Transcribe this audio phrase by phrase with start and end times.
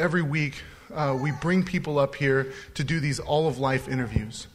[0.00, 0.54] every week,
[0.92, 4.48] uh, we bring people up here to do these all of life interviews.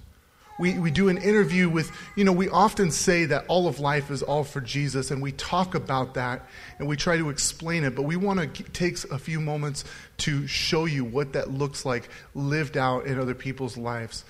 [0.58, 4.10] We, we do an interview with, you know, we often say that all of life
[4.10, 6.48] is all for Jesus, and we talk about that
[6.80, 9.84] and we try to explain it, but we want to take a few moments
[10.20, 14.24] to show you what that looks like lived out in other people's lives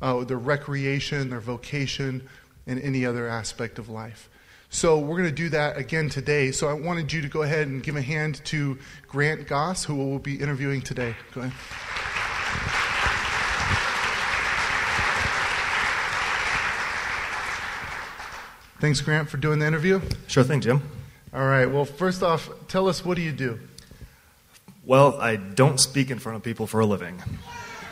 [0.00, 2.28] uh, their recreation, their vocation,
[2.66, 4.28] and any other aspect of life.
[4.74, 6.50] So we're going to do that again today.
[6.50, 9.94] So I wanted you to go ahead and give a hand to Grant Goss, who
[9.94, 11.14] we'll be interviewing today.
[11.34, 11.52] Go ahead.
[18.80, 20.00] Thanks, Grant, for doing the interview.
[20.26, 20.82] Sure thing, Jim.
[21.34, 21.66] All right.
[21.66, 23.60] Well, first off, tell us what do you do?
[24.86, 27.22] Well, I don't speak in front of people for a living.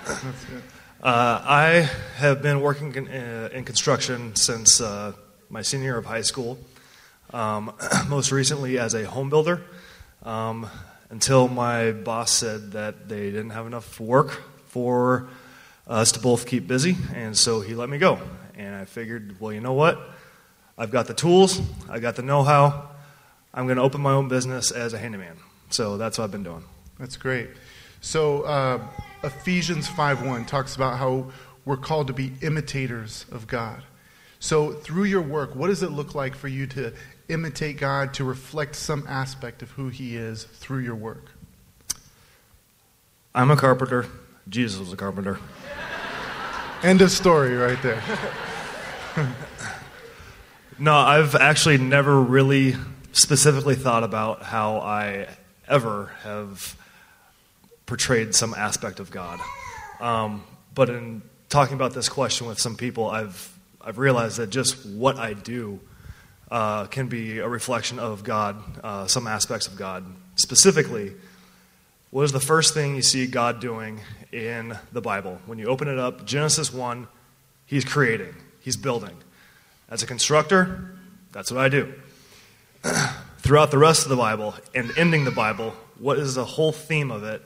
[0.06, 0.62] That's good.
[1.02, 5.12] Uh, I have been working in, uh, in construction since uh,
[5.50, 6.58] my senior year of high school,
[7.32, 7.72] um,
[8.08, 9.62] most recently as a home builder,
[10.22, 10.68] um,
[11.10, 15.28] until my boss said that they didn't have enough work for
[15.86, 18.18] us to both keep busy, and so he let me go.
[18.56, 20.00] And I figured, well, you know what?
[20.78, 22.90] I've got the tools, I've got the know how.
[23.52, 25.36] I'm going to open my own business as a handyman.
[25.70, 26.64] So that's what I've been doing.
[26.98, 27.50] That's great.
[28.00, 28.80] So uh,
[29.22, 31.30] Ephesians 5:1 talks about how
[31.64, 33.82] we're called to be imitators of God.
[34.38, 36.92] So through your work, what does it look like for you to
[37.30, 41.32] imitate God, to reflect some aspect of who He is through your work?
[43.34, 44.06] I'm a carpenter.
[44.48, 45.38] Jesus was a carpenter.
[46.82, 48.02] End of story right there.
[50.82, 52.74] No, I've actually never really
[53.12, 55.28] specifically thought about how I
[55.68, 56.74] ever have
[57.84, 59.40] portrayed some aspect of God.
[60.00, 60.42] Um,
[60.74, 61.20] but in
[61.50, 65.80] talking about this question with some people, I've, I've realized that just what I do
[66.50, 70.04] uh, can be a reflection of God, uh, some aspects of God.
[70.36, 71.12] Specifically,
[72.10, 74.00] what is the first thing you see God doing
[74.32, 75.38] in the Bible?
[75.46, 77.06] When you open it up, Genesis 1,
[77.66, 79.16] He's creating, He's building.
[79.88, 80.98] As a constructor,
[81.32, 81.94] that's what I do.
[83.38, 87.10] Throughout the rest of the Bible and ending the Bible, what is the whole theme
[87.10, 87.42] of it?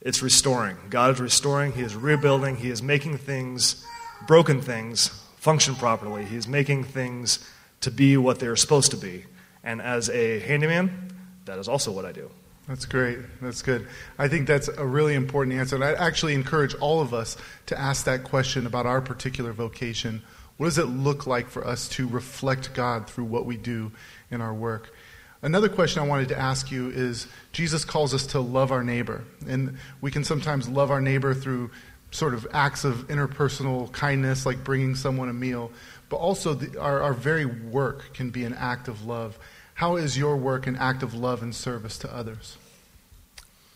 [0.00, 0.76] It's restoring.
[0.90, 3.86] God is restoring, He is rebuilding, He is making things,
[4.26, 6.24] broken things, function properly.
[6.24, 7.38] He is making things
[7.84, 9.24] to be what they're supposed to be.
[9.62, 11.10] And as a handyman,
[11.46, 12.30] that is also what I do.
[12.68, 13.18] That's great.
[13.42, 13.86] That's good.
[14.18, 15.76] I think that's a really important answer.
[15.76, 17.36] And I actually encourage all of us
[17.66, 20.22] to ask that question about our particular vocation
[20.56, 23.90] what does it look like for us to reflect God through what we do
[24.30, 24.94] in our work?
[25.42, 29.24] Another question I wanted to ask you is Jesus calls us to love our neighbor.
[29.48, 31.70] And we can sometimes love our neighbor through
[32.12, 35.72] sort of acts of interpersonal kindness, like bringing someone a meal.
[36.08, 39.38] But also, the, our, our very work can be an act of love.
[39.74, 42.56] How is your work an act of love and service to others?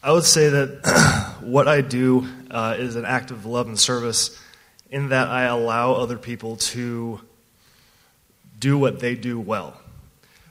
[0.03, 4.41] I would say that what I do uh, is an act of love and service
[4.91, 7.21] in that I allow other people to
[8.59, 9.81] do what they do well.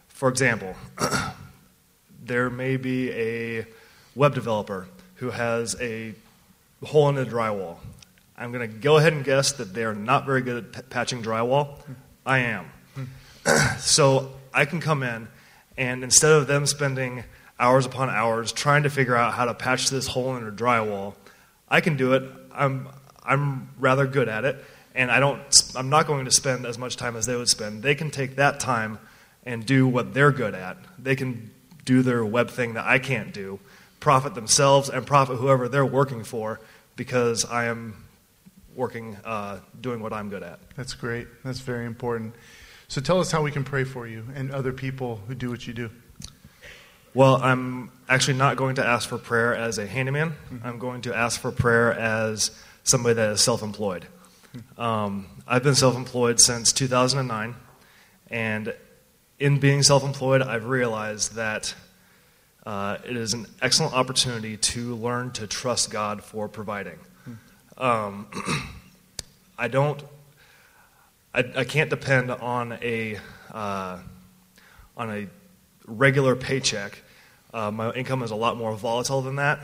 [0.09, 0.75] For example,
[2.23, 3.65] there may be a
[4.15, 6.13] web developer who has a
[6.83, 7.77] hole in the drywall.
[8.37, 10.81] I'm going to go ahead and guess that they are not very good at p-
[10.89, 11.79] patching drywall.
[11.79, 11.93] Hmm.
[12.25, 12.65] I am.
[13.79, 15.27] so I can come in,
[15.77, 17.23] and instead of them spending
[17.59, 21.15] hours upon hours trying to figure out how to patch this hole in their drywall,
[21.69, 22.23] I can do it.
[22.53, 22.89] I'm,
[23.23, 25.41] I'm rather good at it, and I don't,
[25.75, 27.81] I'm not going to spend as much time as they would spend.
[27.81, 28.99] They can take that time
[29.45, 30.77] and do what they're good at.
[30.99, 31.51] They can
[31.85, 33.59] do their web thing that I can't do,
[33.99, 36.59] profit themselves and profit whoever they're working for
[36.97, 38.03] because I am
[38.77, 40.59] working, uh, doing what I'm good at.
[40.75, 41.27] That's great.
[41.43, 42.35] That's very important.
[42.87, 45.67] So tell us how we can pray for you and other people who do what
[45.67, 45.89] you do.
[47.13, 50.29] Well, I'm actually not going to ask for prayer as a handyman.
[50.29, 50.67] Mm-hmm.
[50.67, 52.51] I'm going to ask for prayer as
[52.83, 54.05] somebody that is self employed.
[54.77, 57.55] Um, I've been self employed since 2009,
[58.29, 58.73] and
[59.39, 61.73] in being self employed, I've realized that
[62.65, 66.99] uh, it is an excellent opportunity to learn to trust God for providing.
[67.77, 68.27] Um,
[69.57, 70.01] I don't,
[71.33, 73.17] I, I, can't depend on a,
[73.51, 73.99] uh,
[74.95, 75.27] on a
[75.85, 77.01] regular paycheck.
[77.53, 79.59] Uh, my income is a lot more volatile than that.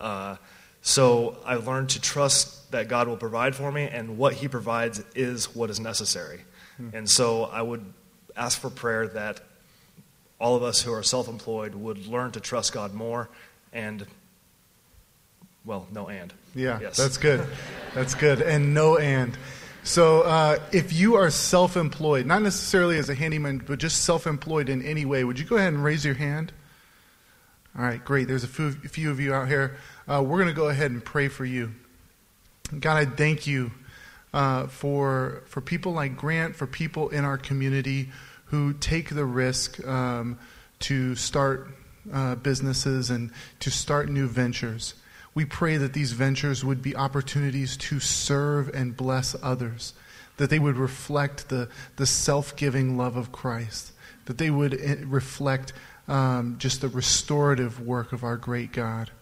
[0.00, 0.36] Uh,
[0.82, 5.02] so I've learned to trust that God will provide for me, and what He provides
[5.14, 6.40] is what is necessary.
[6.76, 6.90] Hmm.
[6.92, 7.84] And so I would
[8.36, 9.40] ask for prayer that
[10.40, 13.28] all of us who are self employed would learn to trust God more
[13.72, 14.06] and,
[15.64, 16.32] well, no and.
[16.58, 16.96] Yeah, yes.
[16.96, 17.46] that's good.
[17.94, 18.42] That's good.
[18.42, 19.36] And no and.
[19.84, 24.26] So uh, if you are self employed, not necessarily as a handyman, but just self
[24.26, 26.52] employed in any way, would you go ahead and raise your hand?
[27.78, 28.26] All right, great.
[28.26, 29.76] There's a few, a few of you out here.
[30.08, 31.72] Uh, we're going to go ahead and pray for you.
[32.78, 33.70] God, I thank you
[34.34, 38.10] uh, for, for people like Grant, for people in our community
[38.46, 40.38] who take the risk um,
[40.80, 41.68] to start
[42.12, 43.30] uh, businesses and
[43.60, 44.94] to start new ventures.
[45.38, 49.92] We pray that these ventures would be opportunities to serve and bless others,
[50.36, 53.92] that they would reflect the, the self giving love of Christ,
[54.24, 55.74] that they would eh, reflect
[56.08, 59.12] um, just the restorative work of our great God.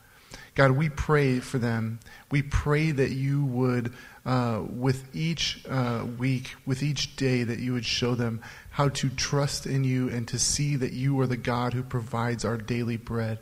[0.55, 2.01] God, we pray for them.
[2.31, 3.93] We pray that you would,
[4.25, 8.41] uh, with each uh, week, with each day, that you would show them
[8.71, 12.43] how to trust in you and to see that you are the God who provides
[12.43, 13.39] our daily bread.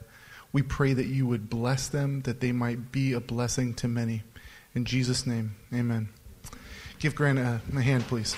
[0.55, 4.23] We pray that you would bless them, that they might be a blessing to many.
[4.73, 6.11] In Jesus' name, amen.
[7.01, 8.37] Give Grant a, a hand, please.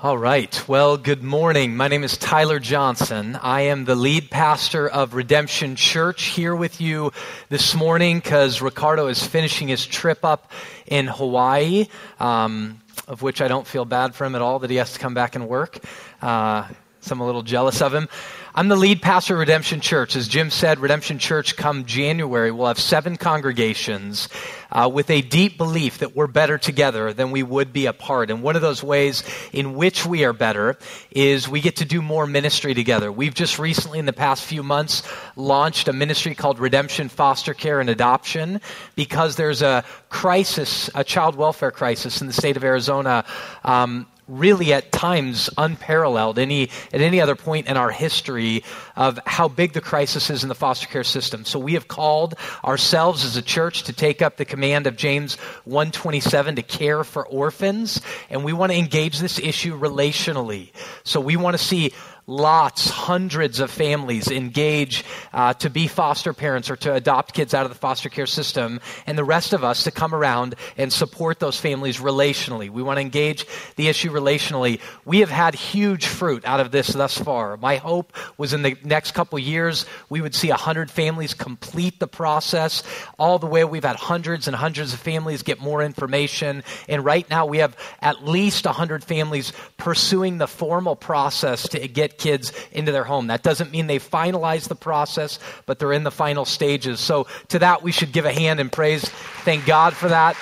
[0.00, 0.68] All right.
[0.68, 1.74] Well, good morning.
[1.76, 3.36] My name is Tyler Johnson.
[3.42, 7.10] I am the lead pastor of Redemption Church here with you
[7.48, 10.52] this morning because Ricardo is finishing his trip up
[10.86, 11.86] in Hawaii,
[12.20, 14.98] um, of which I don't feel bad for him at all that he has to
[14.98, 15.78] come back and work.
[16.22, 16.68] Uh,
[17.00, 18.08] so I'm a little jealous of him.
[18.56, 20.14] I'm the lead pastor of Redemption Church.
[20.14, 24.28] As Jim said, Redemption Church come January will have seven congregations
[24.70, 28.30] uh, with a deep belief that we're better together than we would be apart.
[28.30, 30.78] And one of those ways in which we are better
[31.10, 33.10] is we get to do more ministry together.
[33.10, 35.02] We've just recently, in the past few months,
[35.34, 38.60] launched a ministry called Redemption Foster Care and Adoption
[38.94, 43.24] because there's a crisis, a child welfare crisis in the state of Arizona.
[43.64, 48.64] Um, really at times unparalleled any at any other point in our history
[48.96, 51.44] of how big the crisis is in the foster care system.
[51.44, 52.34] So we have called
[52.64, 57.26] ourselves as a church to take up the command of james 127 to care for
[57.26, 58.00] orphans
[58.30, 60.70] and we want to engage this issue relationally.
[61.04, 61.92] So we want to see
[62.26, 67.66] lots, hundreds of families engage uh, to be foster parents or to adopt kids out
[67.66, 71.38] of the foster care system, and the rest of us to come around and support
[71.38, 72.70] those families relationally.
[72.70, 74.80] We want to engage the issue relationally.
[75.04, 77.56] We have had huge fruit out of this thus far.
[77.56, 82.06] My hope was in the next couple years we would see 100 families complete the
[82.06, 82.82] process.
[83.18, 87.28] All the way, we've had hundreds and hundreds of families get more information, and right
[87.28, 92.92] now we have at least 100 families pursuing the formal process to get kids into
[92.92, 93.28] their home.
[93.28, 97.00] That doesn't mean they finalize the process, but they're in the final stages.
[97.00, 99.04] So to that, we should give a hand and praise.
[99.44, 100.36] Thank God for that.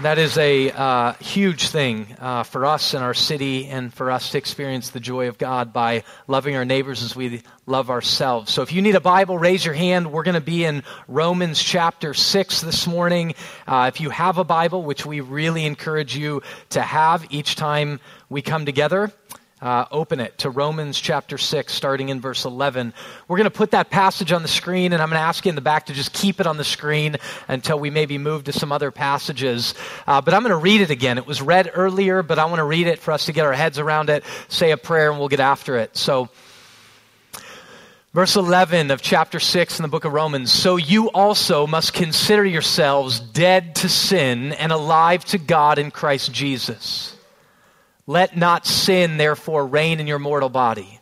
[0.00, 4.30] That is a uh, huge thing uh, for us in our city and for us
[4.30, 8.50] to experience the joy of God by loving our neighbors as we love ourselves.
[8.50, 10.10] So if you need a Bible, raise your hand.
[10.10, 13.34] We're going to be in Romans chapter 6 this morning.
[13.66, 18.00] Uh, if you have a Bible, which we really encourage you to have each time
[18.30, 19.12] we come together,
[19.62, 22.92] uh, open it to Romans chapter 6, starting in verse 11.
[23.28, 25.50] We're going to put that passage on the screen, and I'm going to ask you
[25.50, 27.16] in the back to just keep it on the screen
[27.46, 29.74] until we maybe move to some other passages.
[30.04, 31.16] Uh, but I'm going to read it again.
[31.16, 33.52] It was read earlier, but I want to read it for us to get our
[33.52, 35.96] heads around it, say a prayer, and we'll get after it.
[35.96, 36.28] So,
[38.14, 40.52] Verse 11 of chapter 6 in the book of Romans.
[40.52, 46.30] So you also must consider yourselves dead to sin and alive to God in Christ
[46.30, 47.11] Jesus.
[48.06, 51.00] Let not sin, therefore, reign in your mortal body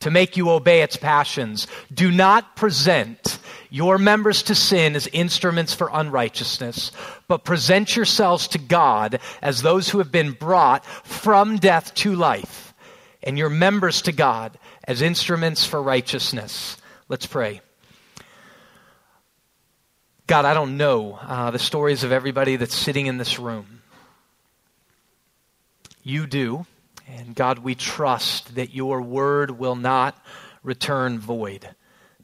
[0.00, 1.66] to make you obey its passions.
[1.92, 3.38] Do not present
[3.70, 6.92] your members to sin as instruments for unrighteousness,
[7.26, 12.72] but present yourselves to God as those who have been brought from death to life,
[13.22, 16.78] and your members to God as instruments for righteousness.
[17.08, 17.60] Let's pray.
[20.26, 23.77] God, I don't know uh, the stories of everybody that's sitting in this room.
[26.02, 26.66] You do.
[27.06, 30.16] And God, we trust that your word will not
[30.62, 31.68] return void.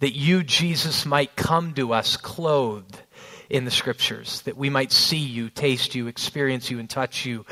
[0.01, 3.01] That you, Jesus, might come to us clothed
[3.49, 7.45] in the scriptures, that we might see you, taste you, experience you, and touch you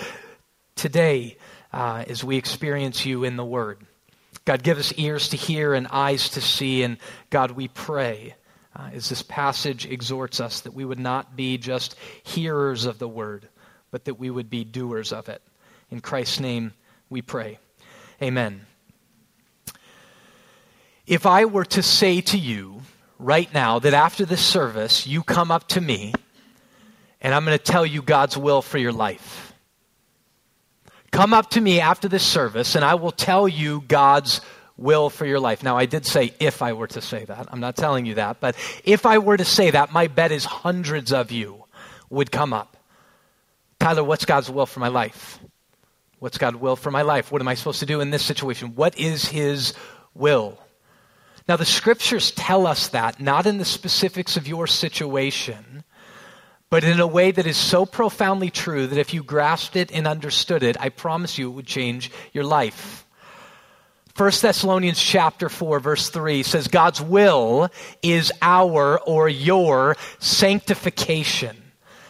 [0.74, 1.36] today
[1.72, 3.78] uh, as we experience you in the word.
[4.44, 6.82] God, give us ears to hear and eyes to see.
[6.82, 6.98] And
[7.30, 8.34] God, we pray
[8.74, 13.08] uh, as this passage exhorts us that we would not be just hearers of the
[13.08, 13.48] word,
[13.90, 15.42] but that we would be doers of it.
[15.92, 16.72] In Christ's name
[17.10, 17.58] we pray.
[18.22, 18.64] Amen.
[21.06, 22.80] If I were to say to you
[23.18, 26.14] right now that after this service you come up to me
[27.20, 29.52] and I'm going to tell you God's will for your life,
[31.10, 34.40] come up to me after this service and I will tell you God's
[34.78, 35.62] will for your life.
[35.62, 37.48] Now, I did say if I were to say that.
[37.52, 38.40] I'm not telling you that.
[38.40, 41.66] But if I were to say that, my bet is hundreds of you
[42.08, 42.78] would come up
[43.82, 45.40] Tyler, what's God's will for my life?
[46.22, 47.32] What's God's will for my life?
[47.32, 48.76] What am I supposed to do in this situation?
[48.76, 49.74] What is His
[50.14, 50.56] will?
[51.48, 55.82] Now, the scriptures tell us that, not in the specifics of your situation,
[56.70, 60.06] but in a way that is so profoundly true that if you grasped it and
[60.06, 63.04] understood it, I promise you it would change your life.
[64.16, 67.68] 1 Thessalonians chapter 4 verse 3 says God's will
[68.00, 71.61] is our or your sanctification.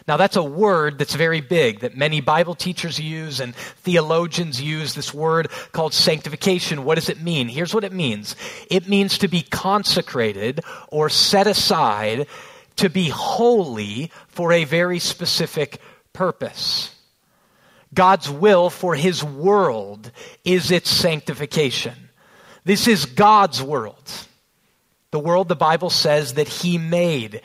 [0.07, 4.93] Now, that's a word that's very big that many Bible teachers use and theologians use
[4.93, 6.83] this word called sanctification.
[6.83, 7.47] What does it mean?
[7.47, 8.35] Here's what it means
[8.69, 12.27] it means to be consecrated or set aside
[12.77, 15.79] to be holy for a very specific
[16.11, 16.93] purpose.
[17.93, 20.11] God's will for his world
[20.43, 21.93] is its sanctification.
[22.65, 24.11] This is God's world.
[25.11, 27.41] The world the Bible says that he made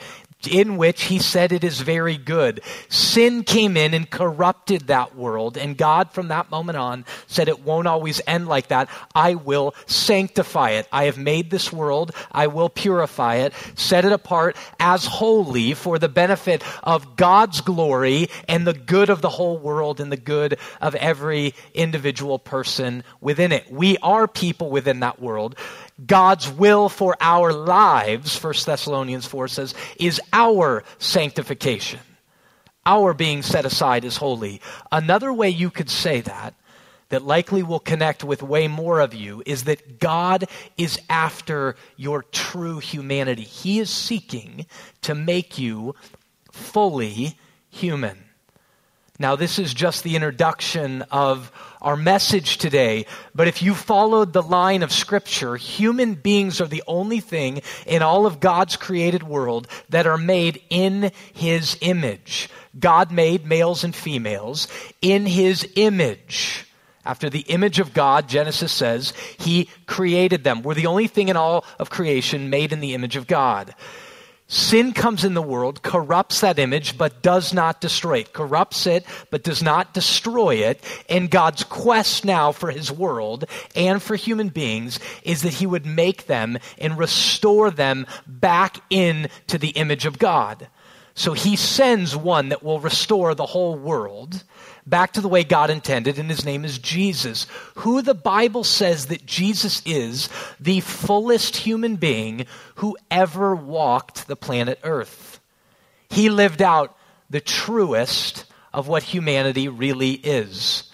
[0.47, 2.61] in which he said it is very good.
[2.89, 7.65] Sin came in and corrupted that world, and God from that moment on said it
[7.65, 8.89] won't always end like that.
[9.15, 10.87] I will sanctify it.
[10.93, 15.99] I have made this world, I will purify it, set it apart as holy for
[15.99, 20.59] the benefit of God's glory and the good of the whole world and the good
[20.81, 23.71] of every individual person within it.
[23.71, 25.57] We are people within that world.
[26.05, 32.01] God's will for our lives, 1 Thessalonians 4 says, is our sanctification.
[32.87, 34.61] Our being set aside is holy.
[34.93, 36.55] Another way you could say that,
[37.09, 40.45] that likely will connect with way more of you, is that God
[40.77, 43.43] is after your true humanity.
[43.43, 44.67] He is seeking
[45.03, 45.95] to make you
[46.53, 47.37] fully
[47.71, 48.25] human.
[49.19, 51.51] Now, this is just the introduction of
[51.81, 56.83] our message today, but if you followed the line of Scripture, human beings are the
[56.87, 62.49] only thing in all of God's created world that are made in His image.
[62.79, 64.69] God made males and females
[65.01, 66.65] in His image.
[67.05, 70.63] After the image of God, Genesis says, He created them.
[70.63, 73.75] We're the only thing in all of creation made in the image of God.
[74.51, 78.33] Sin comes in the world, corrupts that image, but does not destroy it.
[78.33, 80.83] Corrupts it, but does not destroy it.
[81.11, 83.45] And God's quest now for his world
[83.77, 89.59] and for human beings is that he would make them and restore them back into
[89.59, 90.69] the image of God.
[91.15, 94.45] So he sends one that will restore the whole world
[94.89, 99.07] back to the way God intended, and his name is Jesus, who the Bible says
[99.07, 100.29] that Jesus is
[100.59, 105.41] the fullest human being who ever walked the planet Earth.
[106.09, 106.97] He lived out
[107.31, 110.88] the truest of what humanity really is.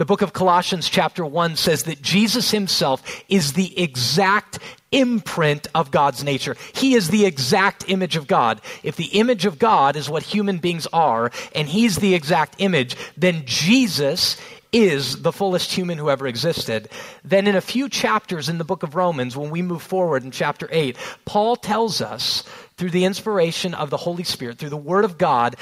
[0.00, 4.58] The book of Colossians, chapter 1, says that Jesus himself is the exact
[4.90, 6.56] imprint of God's nature.
[6.72, 8.62] He is the exact image of God.
[8.82, 12.96] If the image of God is what human beings are, and he's the exact image,
[13.18, 14.40] then Jesus
[14.72, 16.88] is the fullest human who ever existed.
[17.22, 20.30] Then, in a few chapters in the book of Romans, when we move forward in
[20.30, 22.44] chapter 8, Paul tells us
[22.80, 25.54] through the inspiration of the Holy Spirit, through the Word of God,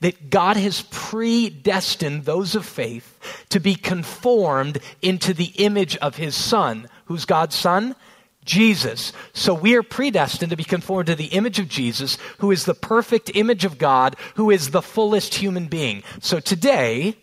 [0.00, 3.18] that God has predestined those of faith
[3.48, 6.86] to be conformed into the image of His Son.
[7.06, 7.96] Who's God's Son?
[8.44, 9.14] Jesus.
[9.32, 12.74] So we are predestined to be conformed to the image of Jesus, who is the
[12.74, 16.02] perfect image of God, who is the fullest human being.
[16.20, 17.16] So today,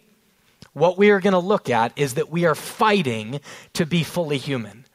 [0.73, 3.39] what we are going to look at is that we are fighting
[3.73, 4.85] to be fully human.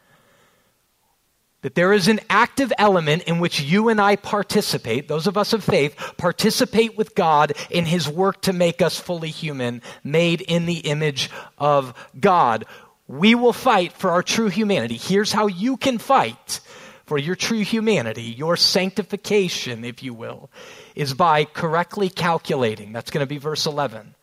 [1.63, 5.53] That there is an active element in which you and I participate, those of us
[5.53, 10.67] of faith, participate with God in His work to make us fully human, made in
[10.67, 12.65] the image of God.
[13.09, 14.97] We will fight for our true humanity.
[14.97, 16.61] Here's how you can fight
[17.07, 20.51] for your true humanity, your sanctification, if you will,
[20.95, 22.93] is by correctly calculating.
[22.93, 24.15] That's going to be verse 11.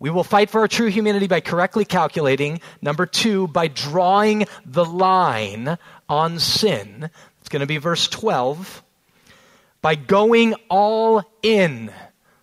[0.00, 2.60] We will fight for our true humanity by correctly calculating.
[2.80, 5.76] Number two, by drawing the line
[6.08, 7.10] on sin.
[7.40, 8.82] It's going to be verse 12.
[9.80, 11.92] By going all in.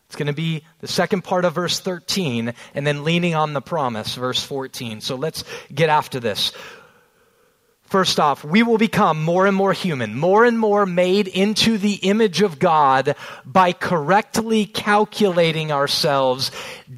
[0.08, 3.62] It's going to be the second part of verse 13, and then leaning on the
[3.62, 5.02] promise, verse 14.
[5.02, 5.44] So let's
[5.74, 6.54] get after this.
[7.84, 11.96] First off, we will become more and more human, more and more made into the
[11.96, 16.50] image of God by correctly calculating ourselves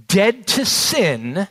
[0.07, 1.47] dead to sin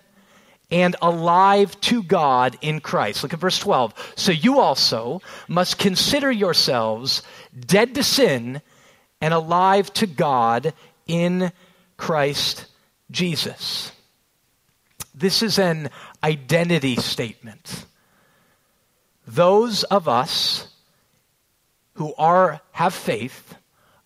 [0.71, 3.23] and alive to God in Christ.
[3.23, 4.15] Look at verse 12.
[4.17, 7.23] So you also must consider yourselves
[7.59, 8.61] dead to sin
[9.21, 10.75] and alive to God
[11.07, 11.53] in
[11.97, 12.67] Christ
[13.11, 13.93] Jesus.
[15.15, 15.89] This is an
[16.23, 17.87] identity statement
[19.27, 20.69] those of us
[21.95, 23.57] who are, have faith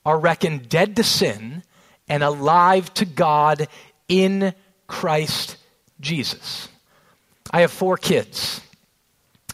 [0.04, 1.62] are reckoned dead to sin
[2.08, 3.68] and alive to God
[4.08, 4.54] in
[4.86, 5.56] Christ
[6.00, 6.69] Jesus.
[7.50, 8.61] I have four kids.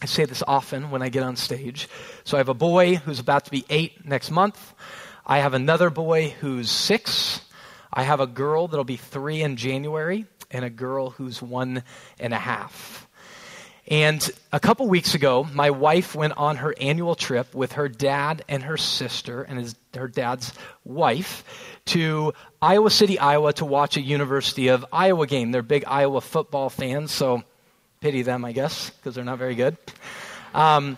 [0.01, 1.89] I say this often when I get on stage.
[2.23, 4.73] So I have a boy who's about to be eight next month.
[5.25, 7.41] I have another boy who's six.
[7.91, 11.83] I have a girl that'll be three in January, and a girl who's one
[12.19, 13.06] and a half.
[13.87, 18.43] And a couple weeks ago, my wife went on her annual trip with her dad
[18.49, 20.51] and her sister and his, her dad's
[20.83, 21.45] wife
[21.85, 25.51] to Iowa City, Iowa to watch a University of Iowa game.
[25.51, 27.43] They're big Iowa football fans, so
[28.01, 29.77] pity them, I guess, because they're not very good.
[30.53, 30.97] Um,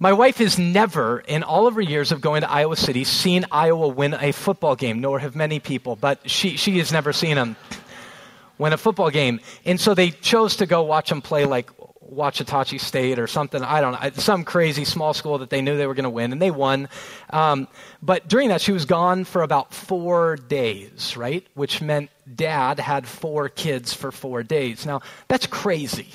[0.00, 3.44] my wife has never, in all of her years of going to Iowa City, seen
[3.52, 7.36] Iowa win a football game, nor have many people, but she, she has never seen
[7.36, 7.54] them
[8.60, 9.40] win a football game.
[9.64, 11.70] And so they chose to go watch them play like
[12.10, 13.62] Ouachita State or something.
[13.62, 14.10] I don't know.
[14.14, 16.88] Some crazy small school that they knew they were going to win, and they won.
[17.30, 17.68] Um,
[18.02, 21.46] but during that, she was gone for about four days, right?
[21.54, 24.84] Which meant dad had four kids for four days.
[24.84, 26.08] Now, that's crazy,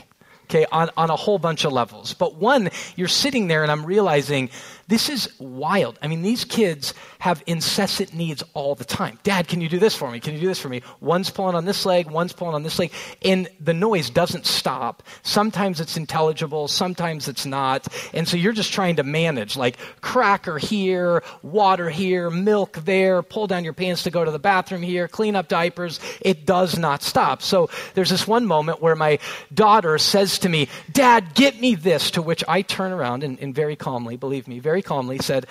[0.43, 2.13] okay, on, on a whole bunch of levels.
[2.13, 4.49] But one, you're sitting there, and I'm realizing
[4.87, 5.97] this is wild.
[6.01, 9.17] I mean, these kids have incessant needs all the time.
[9.23, 10.19] Dad, can you do this for me?
[10.19, 10.83] Can you do this for me?
[10.99, 12.91] One's pulling on this leg, one's pulling on this leg,
[13.23, 15.01] and the noise doesn't stop.
[15.23, 17.87] Sometimes it's intelligible, sometimes it's not.
[18.13, 23.47] And so you're just trying to manage like cracker here, water here, milk there, pull
[23.47, 25.99] down your pants to go to the bathroom here, clean up diapers.
[26.21, 27.41] It does not stop.
[27.41, 29.17] So there's this one moment where my
[29.53, 33.55] daughter says to me, Dad, get me this, to which I turn around and, and
[33.55, 35.47] very calmly, believe me, very very calmly said,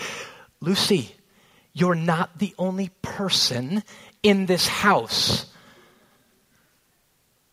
[0.60, 1.14] Lucy,
[1.72, 3.82] you're not the only person
[4.22, 5.46] in this house.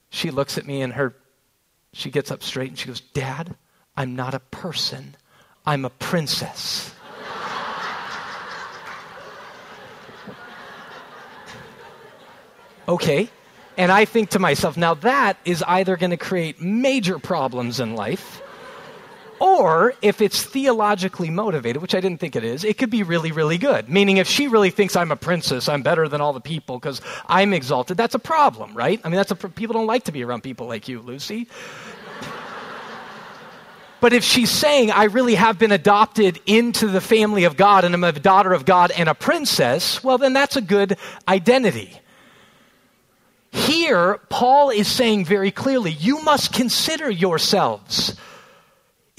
[0.10, 1.16] She looks at me and her
[1.94, 3.56] she gets up straight and she goes, "Dad,
[3.96, 5.16] I'm not a person.
[5.66, 6.94] I'm a princess."
[12.90, 13.30] okay.
[13.78, 17.96] And I think to myself, now that is either going to create major problems in
[17.96, 18.41] life
[19.42, 23.32] or if it's theologically motivated, which I didn't think it is, it could be really,
[23.32, 23.90] really good.
[23.90, 27.02] Meaning, if she really thinks I'm a princess, I'm better than all the people because
[27.26, 29.02] I'm exalted, that's a problem, right?
[29.04, 31.48] I mean, that's a, people don't like to be around people like you, Lucy.
[34.00, 37.96] But if she's saying, I really have been adopted into the family of God and
[37.96, 42.00] I'm a daughter of God and a princess, well, then that's a good identity.
[43.52, 48.16] Here, Paul is saying very clearly, you must consider yourselves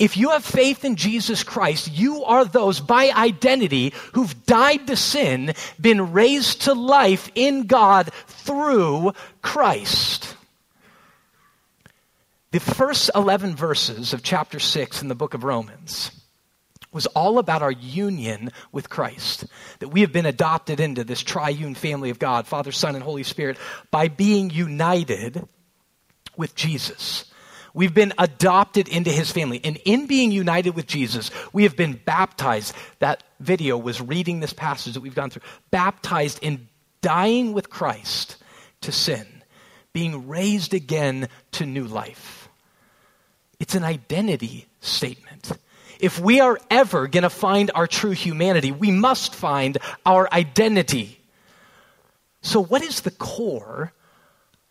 [0.02, 4.96] if you have faith in Jesus Christ, you are those by identity who've died to
[4.96, 9.12] sin, been raised to life in God through
[9.42, 10.36] Christ.
[12.50, 16.10] The first 11 verses of chapter 6 in the book of Romans
[16.92, 19.44] was all about our union with Christ.
[19.78, 23.22] That we have been adopted into this triune family of God, Father, Son, and Holy
[23.22, 23.56] Spirit,
[23.92, 25.46] by being united
[26.36, 27.31] with Jesus.
[27.74, 29.60] We've been adopted into his family.
[29.64, 32.74] And in being united with Jesus, we have been baptized.
[32.98, 35.42] That video was reading this passage that we've gone through.
[35.70, 36.68] Baptized in
[37.00, 38.36] dying with Christ
[38.82, 39.26] to sin,
[39.92, 42.48] being raised again to new life.
[43.58, 45.52] It's an identity statement.
[46.00, 51.20] If we are ever going to find our true humanity, we must find our identity.
[52.40, 53.92] So, what is the core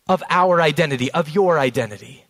[0.09, 2.25] of our identity, of your identity?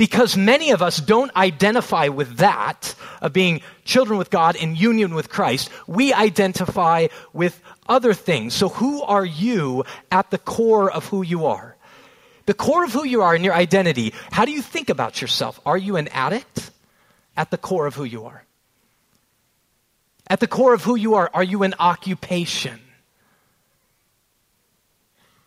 [0.00, 5.14] Because many of us don't identify with that of being children with God in union
[5.14, 5.68] with Christ.
[5.86, 8.54] We identify with other things.
[8.54, 11.76] So, who are you at the core of who you are?
[12.46, 15.60] The core of who you are in your identity, how do you think about yourself?
[15.66, 16.70] Are you an addict?
[17.36, 18.46] At the core of who you are.
[20.28, 22.80] At the core of who you are, are you an occupation?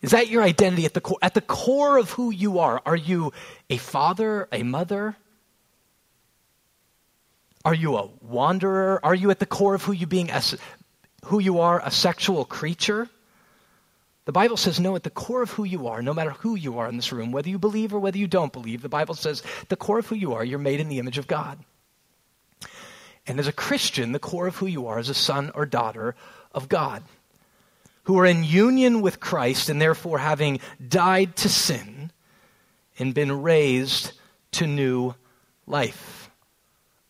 [0.04, 1.18] Is that your identity at the core?
[1.22, 3.32] At the core of who you are, are you
[3.70, 5.16] a father, a mother?
[7.64, 9.00] Are you a wanderer?
[9.02, 10.30] Are you at the core of who you being
[11.26, 13.08] who you are, a sexual creature?
[14.26, 16.80] The Bible says no, at the core of who you are, no matter who you
[16.80, 19.42] are in this room, whether you believe or whether you don't believe, the Bible says
[19.70, 21.60] the core of who you are, you're made in the image of God.
[23.26, 26.16] And as a Christian, the core of who you are is a son or daughter
[26.54, 27.04] of God
[28.04, 32.12] who are in union with Christ and therefore having died to sin
[33.00, 34.12] and been raised
[34.52, 35.16] to new
[35.66, 36.30] life.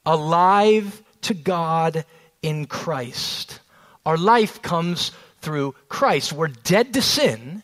[0.05, 2.05] Alive to God
[2.41, 3.59] in Christ.
[4.05, 6.33] Our life comes through Christ.
[6.33, 7.63] We're dead to sin,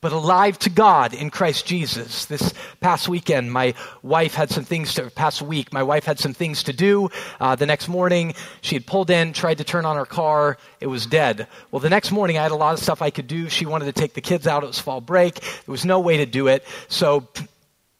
[0.00, 2.26] but alive to God in Christ Jesus.
[2.26, 2.52] This
[2.86, 6.62] past weekend, my wife had some things to, past week, my wife had some things
[6.62, 7.10] to do.
[7.40, 10.56] Uh, the next morning, she had pulled in, tried to turn on her car.
[10.78, 11.48] It was dead.
[11.72, 13.48] Well, the next morning, I had a lot of stuff I could do.
[13.48, 14.62] She wanted to take the kids out.
[14.62, 15.40] It was fall break.
[15.40, 16.64] There was no way to do it.
[16.86, 17.26] So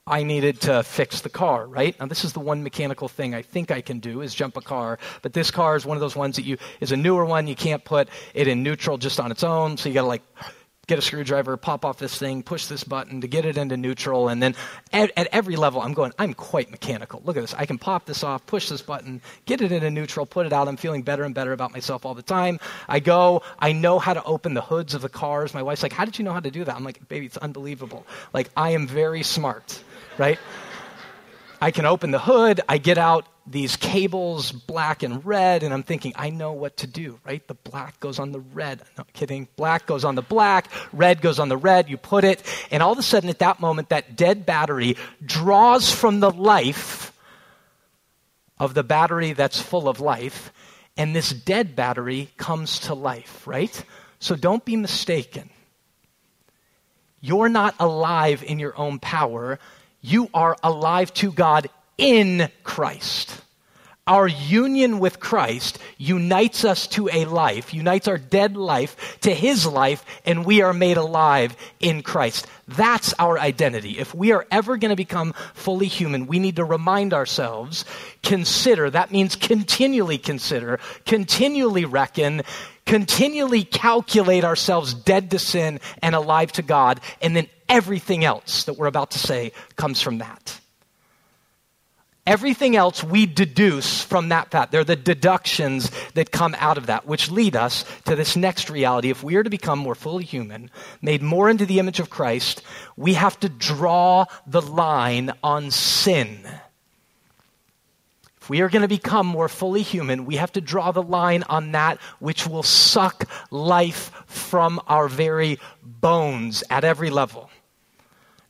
[0.06, 1.98] I needed to fix the car, right?
[1.98, 4.60] Now this is the one mechanical thing I think I can do is jump a
[4.60, 7.48] car, but this car is one of those ones that you is a newer one,
[7.48, 10.22] you can't put it in neutral just on its own, so you got to like
[10.86, 14.28] get a screwdriver, pop off this thing, push this button to get it into neutral,
[14.28, 14.54] and then
[14.92, 17.20] at, at, every level, I'm going, I'm quite mechanical.
[17.24, 17.54] Look at this.
[17.54, 20.68] I can pop this off, push this button, get it into neutral, put it out.
[20.68, 22.60] I'm feeling better and better about myself all the time.
[22.88, 25.54] I go, I know how to open the hoods of the cars.
[25.54, 26.76] My wife's like, How did you know how to do that?
[26.76, 28.06] I'm like, Baby, it's unbelievable.
[28.32, 29.82] Like, I am very smart,
[30.18, 30.38] right?
[31.60, 35.82] I can open the hood, I get out these cables, black and red, and I'm
[35.82, 37.46] thinking, I know what to do, right?
[37.46, 38.82] The black goes on the red.
[38.98, 39.48] No kidding.
[39.56, 41.88] Black goes on the black, red goes on the red.
[41.88, 45.92] You put it, and all of a sudden at that moment, that dead battery draws
[45.92, 47.12] from the life
[48.58, 50.52] of the battery that's full of life,
[50.96, 53.84] and this dead battery comes to life, right?
[54.18, 55.50] So don't be mistaken.
[57.20, 59.58] You're not alive in your own power.
[60.00, 63.42] You are alive to God in Christ.
[64.08, 69.66] Our union with Christ unites us to a life, unites our dead life to his
[69.66, 72.46] life, and we are made alive in Christ.
[72.68, 73.98] That's our identity.
[73.98, 77.84] If we are ever going to become fully human, we need to remind ourselves,
[78.22, 82.42] consider, that means continually consider, continually reckon,
[82.84, 88.74] continually calculate ourselves dead to sin and alive to God, and then everything else that
[88.74, 90.60] we're about to say comes from that.
[92.26, 94.72] Everything else we deduce from that fact.
[94.72, 99.10] They're the deductions that come out of that, which lead us to this next reality.
[99.10, 102.62] If we are to become more fully human, made more into the image of Christ,
[102.96, 106.40] we have to draw the line on sin.
[108.40, 111.44] If we are going to become more fully human, we have to draw the line
[111.48, 117.50] on that which will suck life from our very bones at every level.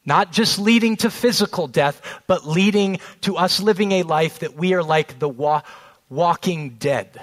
[0.07, 4.73] Not just leading to physical death, but leading to us living a life that we
[4.73, 5.63] are like the wa-
[6.09, 7.21] walking dead.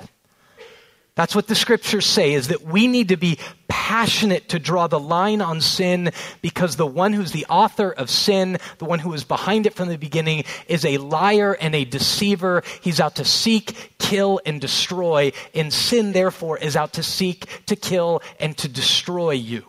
[1.15, 4.99] That's what the scriptures say is that we need to be passionate to draw the
[4.99, 9.23] line on sin because the one who's the author of sin, the one who is
[9.23, 12.63] behind it from the beginning, is a liar and a deceiver.
[12.81, 15.33] He's out to seek, kill, and destroy.
[15.53, 19.65] And sin, therefore, is out to seek, to kill, and to destroy you.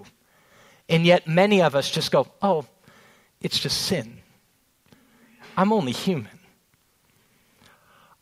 [0.88, 2.64] And yet, many of us just go, oh,
[3.44, 4.18] it's just sin.
[5.57, 6.40] I'm only human.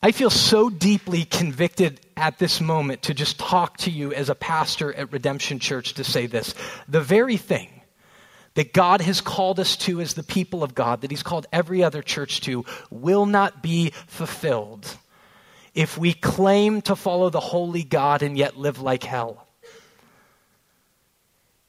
[0.02, 4.35] I feel so deeply convicted at this moment to just talk to you as a
[4.35, 6.54] pastor at Redemption Church to say this.
[6.88, 7.70] The very thing
[8.54, 11.85] that God has called us to as the people of God, that He's called every
[11.85, 14.87] other church to, will not be fulfilled
[15.72, 19.46] if we claim to follow the holy God and yet live like hell.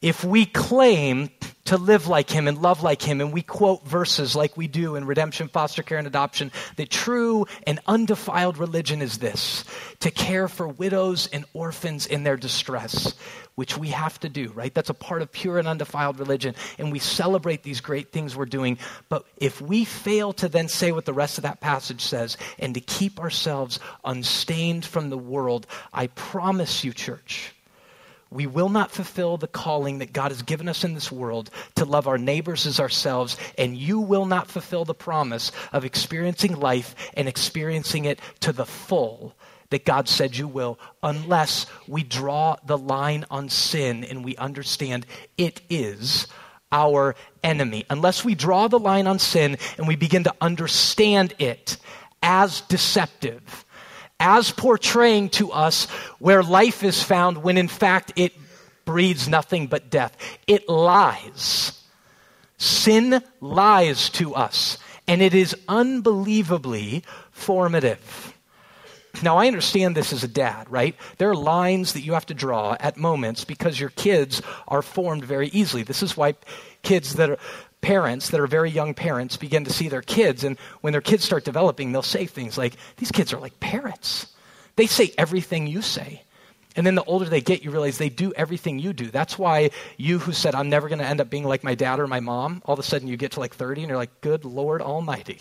[0.03, 1.31] If we claim
[1.65, 3.21] to live like him and love like him.
[3.21, 7.45] And we quote verses like we do in redemption, foster care, and adoption that true
[7.65, 9.63] and undefiled religion is this
[10.01, 13.13] to care for widows and orphans in their distress,
[13.55, 14.73] which we have to do, right?
[14.73, 16.55] That's a part of pure and undefiled religion.
[16.77, 18.77] And we celebrate these great things we're doing.
[19.07, 22.73] But if we fail to then say what the rest of that passage says and
[22.73, 27.53] to keep ourselves unstained from the world, I promise you, church
[28.34, 31.86] we will not fulfill the calling that God has given us in this world to
[31.86, 36.96] love our neighbors as ourselves, and you will not fulfill the promise of experiencing life
[37.13, 39.36] and experiencing it to the full
[39.69, 45.08] that God said you will, unless we draw the line on sin and we understand
[45.38, 46.28] it is
[46.72, 47.86] our enemy.
[47.89, 51.78] Unless we draw the line on sin and we begin to understand it
[52.22, 53.62] as deceptive
[54.23, 55.86] as portraying to us
[56.17, 58.33] where life is found when in fact it
[58.86, 60.15] breeds nothing but death.
[60.47, 61.79] It lies.
[62.57, 68.33] Sin lies to us, and it is unbelievably formative.
[69.21, 70.95] Now, I understand this as a dad, right?
[71.17, 75.25] There are lines that you have to draw at moments because your kids are formed
[75.25, 75.83] very easily.
[75.83, 76.36] This is why
[76.81, 77.38] kids that are
[77.84, 81.24] parents that are very young parents begin to see their kids, and when their kids
[81.24, 84.28] start developing, they'll say things like, These kids are like parrots.
[84.76, 86.24] They say everything you say.
[86.76, 89.12] And then the older they get, you realize they do everything you do.
[89.12, 92.00] That's why you who said, I'm never going to end up being like my dad
[92.00, 94.22] or my mom, all of a sudden you get to like 30 and you're like,
[94.22, 95.38] good Lord Almighty.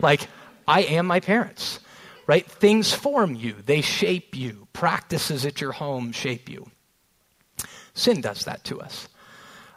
[0.00, 0.28] Like,
[0.66, 1.80] I am my parents,
[2.26, 2.50] right?
[2.50, 4.68] Things form you, they shape you.
[4.72, 6.70] Practices at your home shape you.
[7.92, 9.09] Sin does that to us.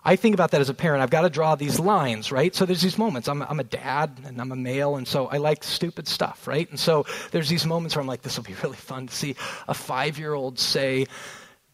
[0.05, 1.01] I think about that as a parent.
[1.01, 2.53] I've got to draw these lines, right?
[2.53, 3.29] So there's these moments.
[3.29, 6.69] I'm, I'm a dad and I'm a male, and so I like stupid stuff, right?
[6.69, 9.35] And so there's these moments where I'm like, this will be really fun to see
[9.67, 11.05] a five year old say,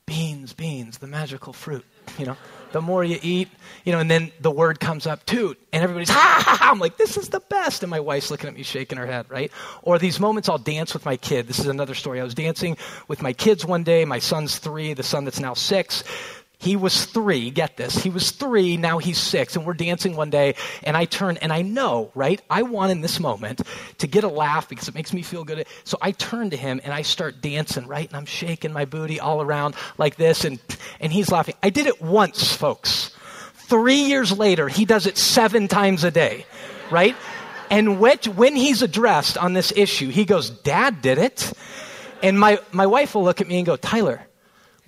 [0.05, 1.85] beans, beans, the magical fruit,
[2.17, 2.37] you know?
[2.71, 3.49] the more you eat,
[3.83, 6.71] you know, and then the word comes up, toot, and everybody's, ha, ha, ha.
[6.71, 7.83] I'm like, this is the best.
[7.83, 9.51] And my wife's looking at me, shaking her head, right?
[9.81, 11.47] Or these moments I'll dance with my kid.
[11.47, 12.19] This is another story.
[12.19, 14.05] I was dancing with my kids one day.
[14.05, 16.03] My son's three, the son that's now six.
[16.61, 17.95] He was three, get this.
[17.95, 21.53] He was three, now he's six, and we're dancing one day, and I turn, and
[21.53, 22.41] I know, right?
[22.49, 23.61] I want in this moment
[23.99, 25.65] to get a laugh because it makes me feel good.
[25.85, 28.09] So I turn to him and I start dancing, right?
[28.09, 30.59] And I'm shaking my booty all around like this, and,
[30.99, 31.55] and he's laughing.
[31.63, 33.15] I did it once, folks.
[33.53, 36.45] Three years later, he does it seven times a day,
[36.91, 37.15] right?
[37.71, 41.53] And when he's addressed on this issue, he goes, Dad did it.
[42.21, 44.25] And my, my wife will look at me and go, Tyler,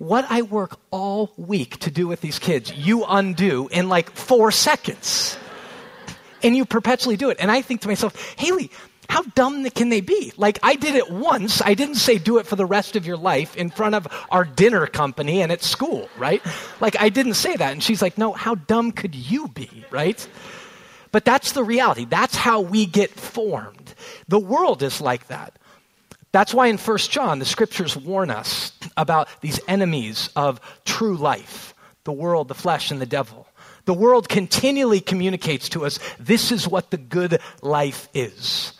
[0.02, 4.50] what I work all week to do with these kids, you undo in like four
[4.50, 5.38] seconds.
[6.42, 7.36] And you perpetually do it.
[7.38, 8.72] And I think to myself, Haley,
[9.08, 10.32] how dumb can they be?
[10.36, 11.62] Like, I did it once.
[11.62, 14.44] I didn't say do it for the rest of your life in front of our
[14.44, 16.42] dinner company and at school, right?
[16.80, 17.72] Like, I didn't say that.
[17.72, 20.26] And she's like, no, how dumb could you be, right?
[21.12, 22.06] But that's the reality.
[22.06, 23.94] That's how we get formed.
[24.26, 25.60] The world is like that.
[26.32, 31.74] That's why in 1 John, the scriptures warn us about these enemies of true life
[32.04, 33.46] the world, the flesh, and the devil.
[33.84, 38.72] The world continually communicates to us this is what the good life is.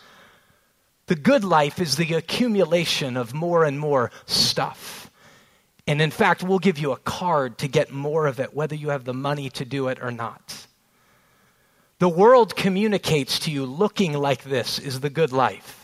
[1.05, 5.09] The good life is the accumulation of more and more stuff.
[5.87, 8.89] And in fact, we'll give you a card to get more of it, whether you
[8.89, 10.67] have the money to do it or not.
[11.99, 15.82] The world communicates to you looking like this is the good life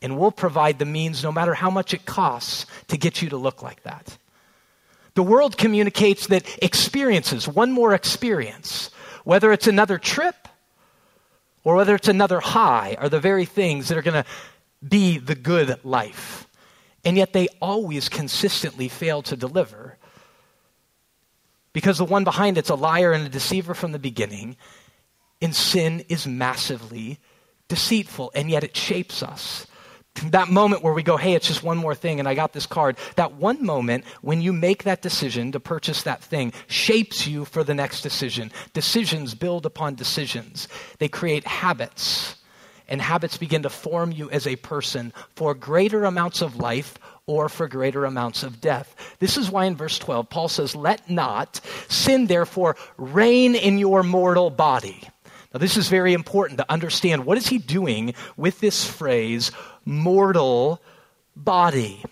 [0.00, 3.36] and we'll provide the means, no matter how much it costs, to get you to
[3.36, 4.16] look like that.
[5.14, 8.90] The world communicates that experiences, one more experience,
[9.24, 10.36] whether it's another trip
[11.64, 14.28] or whether it's another high, are the very things that are going to
[14.86, 16.46] be the good life.
[17.04, 19.98] And yet they always consistently fail to deliver
[21.72, 24.56] because the one behind it's a liar and a deceiver from the beginning,
[25.40, 27.18] and sin is massively
[27.68, 29.67] deceitful, and yet it shapes us
[30.30, 32.66] that moment where we go, hey, it's just one more thing and I got this
[32.66, 37.44] card, that one moment when you make that decision to purchase that thing shapes you
[37.44, 38.50] for the next decision.
[38.72, 42.36] Decisions build upon decisions, they create habits,
[42.88, 47.48] and habits begin to form you as a person for greater amounts of life or
[47.48, 49.16] for greater amounts of death.
[49.18, 54.02] This is why in verse 12, Paul says, Let not sin therefore reign in your
[54.02, 55.02] mortal body.
[55.52, 57.24] Now, this is very important to understand.
[57.24, 59.50] What is he doing with this phrase,
[59.88, 60.82] mortal
[61.34, 62.04] body.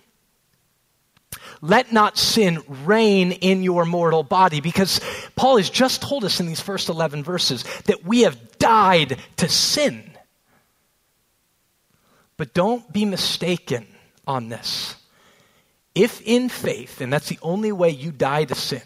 [1.60, 5.00] Let not sin reign in your mortal body, because
[5.36, 9.48] Paul has just told us in these first 11 verses that we have died to
[9.48, 10.10] sin.
[12.36, 13.86] But don't be mistaken
[14.26, 14.96] on this.
[15.94, 18.82] If in faith, and that's the only way you die to sin.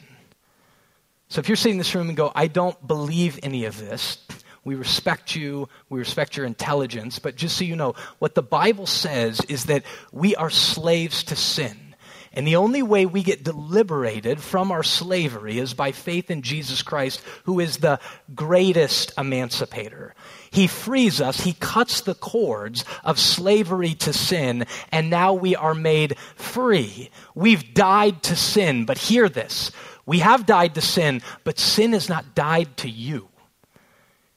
[1.28, 4.18] So if you're sitting in this room and go, I don't believe any of this,
[4.64, 5.68] we respect you.
[5.88, 7.18] We respect your intelligence.
[7.18, 11.36] But just so you know, what the Bible says is that we are slaves to
[11.36, 11.90] sin.
[12.32, 16.80] And the only way we get deliberated from our slavery is by faith in Jesus
[16.80, 17.98] Christ, who is the
[18.36, 20.14] greatest emancipator.
[20.52, 25.74] He frees us, He cuts the cords of slavery to sin, and now we are
[25.74, 27.10] made free.
[27.34, 29.72] We've died to sin, but hear this.
[30.06, 33.29] We have died to sin, but sin has not died to you.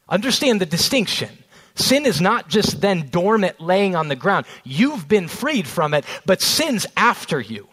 [0.10, 1.30] Understand the distinction.
[1.76, 4.46] Sin is not just then dormant laying on the ground.
[4.64, 7.68] You've been freed from it, but sin's after you.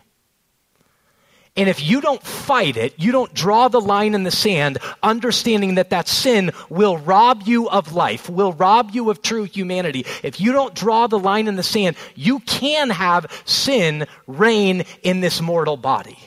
[1.57, 5.75] And if you don't fight it, you don't draw the line in the sand, understanding
[5.75, 10.07] that that sin will rob you of life, will rob you of true humanity.
[10.23, 15.21] If you don't draw the line in the sand, you can have sin reign in
[15.21, 16.19] this mortal body.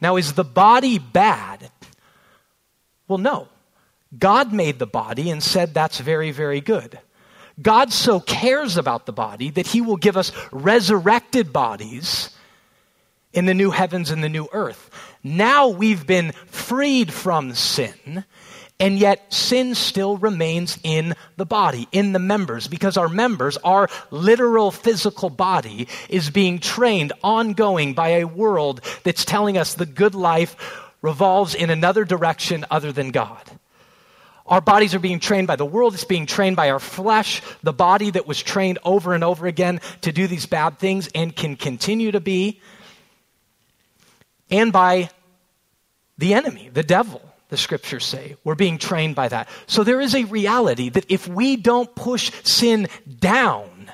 [0.00, 1.70] Now, is the body bad?
[3.08, 3.48] Well, no.
[4.16, 6.98] God made the body and said that's very, very good.
[7.60, 12.30] God so cares about the body that he will give us resurrected bodies
[13.32, 14.90] in the new heavens and the new earth.
[15.22, 18.24] Now we've been freed from sin,
[18.78, 23.88] and yet sin still remains in the body, in the members, because our members, our
[24.10, 30.14] literal physical body, is being trained ongoing by a world that's telling us the good
[30.14, 30.56] life
[31.00, 33.55] revolves in another direction other than God.
[34.46, 35.94] Our bodies are being trained by the world.
[35.94, 39.80] It's being trained by our flesh, the body that was trained over and over again
[40.02, 42.60] to do these bad things and can continue to be,
[44.50, 45.10] and by
[46.18, 48.36] the enemy, the devil, the scriptures say.
[48.44, 49.48] We're being trained by that.
[49.66, 53.90] So there is a reality that if we don't push sin down,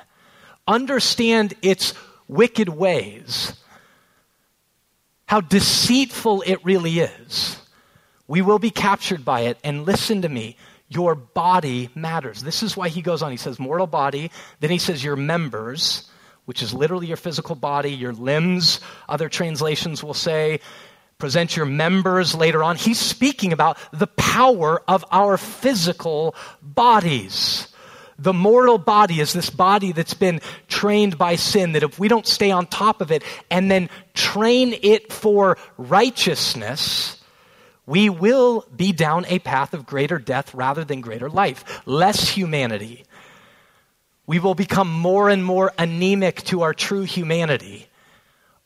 [0.67, 1.93] understand its
[2.27, 3.53] wicked ways,
[5.25, 7.57] how deceitful it really is,
[8.33, 9.59] we will be captured by it.
[9.63, 10.57] And listen to me,
[10.89, 12.41] your body matters.
[12.41, 13.29] This is why he goes on.
[13.29, 14.31] He says, mortal body.
[14.59, 16.09] Then he says, your members,
[16.45, 20.61] which is literally your physical body, your limbs, other translations will say,
[21.19, 22.75] present your members later on.
[22.75, 27.67] He's speaking about the power of our physical bodies.
[28.17, 32.25] The mortal body is this body that's been trained by sin, that if we don't
[32.25, 37.19] stay on top of it and then train it for righteousness,
[37.85, 43.05] we will be down a path of greater death rather than greater life, less humanity.
[44.25, 47.87] We will become more and more anemic to our true humanity,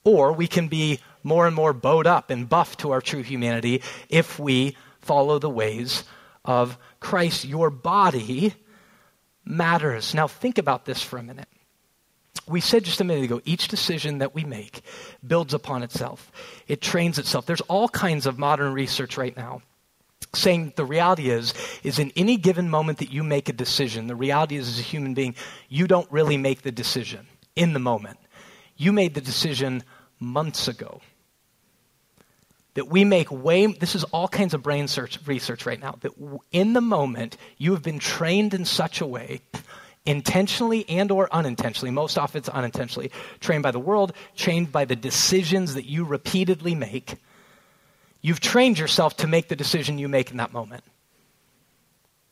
[0.03, 3.82] or we can be more and more bowed up and buffed to our true humanity
[4.08, 6.03] if we follow the ways
[6.45, 7.43] of Christ.
[7.43, 8.53] Your body
[9.43, 10.13] matters.
[10.13, 11.47] Now, think about this for a minute.
[12.47, 14.81] We said just a minute ago, each decision that we make
[15.25, 16.31] builds upon itself.
[16.67, 17.45] It trains itself.
[17.45, 19.62] There's all kinds of modern research right now
[20.33, 24.15] saying the reality is is in any given moment that you make a decision the
[24.15, 25.33] reality is as a human being
[25.69, 28.19] you don't really make the decision in the moment
[28.75, 29.83] you made the decision
[30.19, 30.99] months ago
[32.73, 36.12] that we make way this is all kinds of brain search, research right now that
[36.51, 39.39] in the moment you have been trained in such a way
[40.07, 44.95] intentionally and or unintentionally most often it's unintentionally trained by the world trained by the
[44.95, 47.17] decisions that you repeatedly make
[48.21, 50.83] you've trained yourself to make the decision you make in that moment.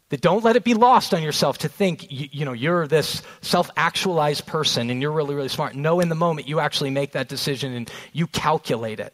[0.09, 3.23] That don't let it be lost on yourself to think you, you know you're this
[3.41, 5.75] self-actualized person and you're really really smart.
[5.75, 9.13] No in the moment you actually make that decision and you calculate it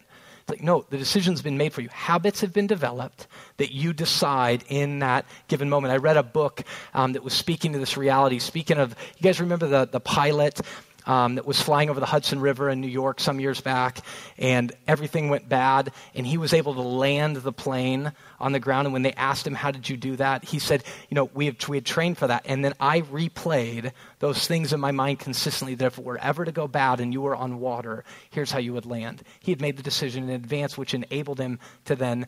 [0.51, 1.89] like, no, the decision's been made for you.
[1.89, 5.93] Habits have been developed that you decide in that given moment.
[5.93, 8.37] I read a book um, that was speaking to this reality.
[8.39, 10.61] Speaking of, you guys remember the, the pilot
[11.05, 13.99] um, that was flying over the Hudson River in New York some years back,
[14.37, 18.87] and everything went bad, and he was able to land the plane on the ground.
[18.87, 20.45] And when they asked him, How did you do that?
[20.45, 22.43] he said, You know, we, have, we had trained for that.
[22.45, 26.45] And then I replayed those things in my mind consistently that if it were ever
[26.45, 29.23] to go bad and you were on water, here's how you would land.
[29.39, 32.27] He had made the decision in advance, which enabled him to then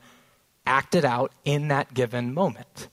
[0.66, 2.88] act it out in that given moment.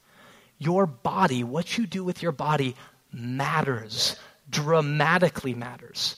[0.59, 2.77] Your body, what you do with your body,
[3.13, 4.17] matters
[4.51, 6.17] dramatically matters.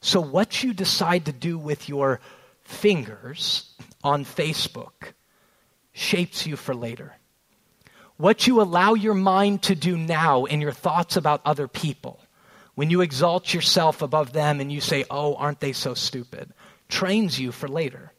[0.00, 2.20] So, what you decide to do with your
[2.62, 3.72] fingers
[4.04, 5.12] on Facebook
[5.92, 7.14] shapes you for later.
[8.16, 12.20] What you allow your mind to do now in your thoughts about other people,
[12.74, 16.52] when you exalt yourself above them and you say, Oh, aren't they so stupid,
[16.88, 18.12] trains you for later.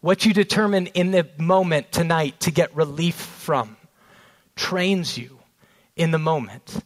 [0.00, 3.76] What you determine in the moment tonight to get relief from
[4.56, 5.38] trains you
[5.96, 6.82] in the moment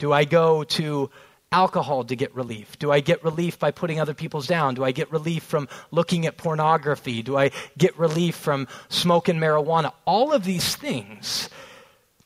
[0.00, 1.10] do I go to
[1.52, 2.78] alcohol to get relief?
[2.78, 4.74] Do I get relief by putting other people's down?
[4.74, 7.22] Do I get relief from looking at pornography?
[7.22, 9.92] Do I get relief from smoking marijuana?
[10.06, 11.50] All of these things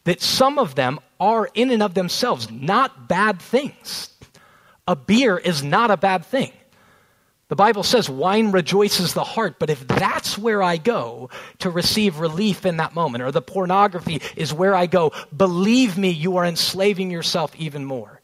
[0.05, 4.11] that some of them are in and of themselves not bad things.
[4.87, 6.53] A beer is not a bad thing.
[7.55, 12.19] The Bible says wine rejoices the heart, but if that's where I go to receive
[12.19, 16.45] relief in that moment, or the pornography is where I go, believe me, you are
[16.45, 18.21] enslaving yourself even more.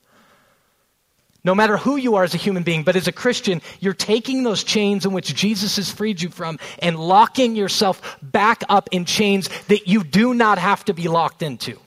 [1.45, 4.43] No matter who you are as a human being, but as a Christian, you're taking
[4.43, 9.05] those chains in which Jesus has freed you from and locking yourself back up in
[9.05, 11.79] chains that you do not have to be locked into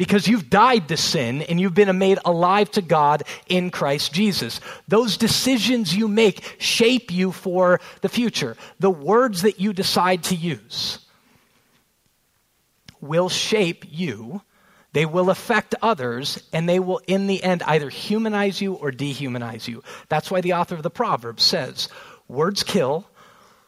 [0.00, 4.58] because you've died to sin and you've been made alive to God in Christ Jesus.
[4.88, 8.56] Those decisions you make shape you for the future.
[8.78, 11.00] The words that you decide to use
[13.02, 14.40] will shape you.
[14.94, 19.68] They will affect others, and they will, in the end, either humanize you or dehumanize
[19.68, 19.82] you.
[20.08, 21.90] That's why the author of the Proverbs says,
[22.26, 23.06] Words kill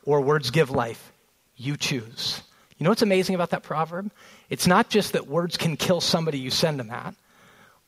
[0.02, 1.12] or words give life.
[1.56, 2.40] You choose.
[2.78, 4.10] You know what's amazing about that proverb?
[4.52, 7.14] It's not just that words can kill somebody you send them at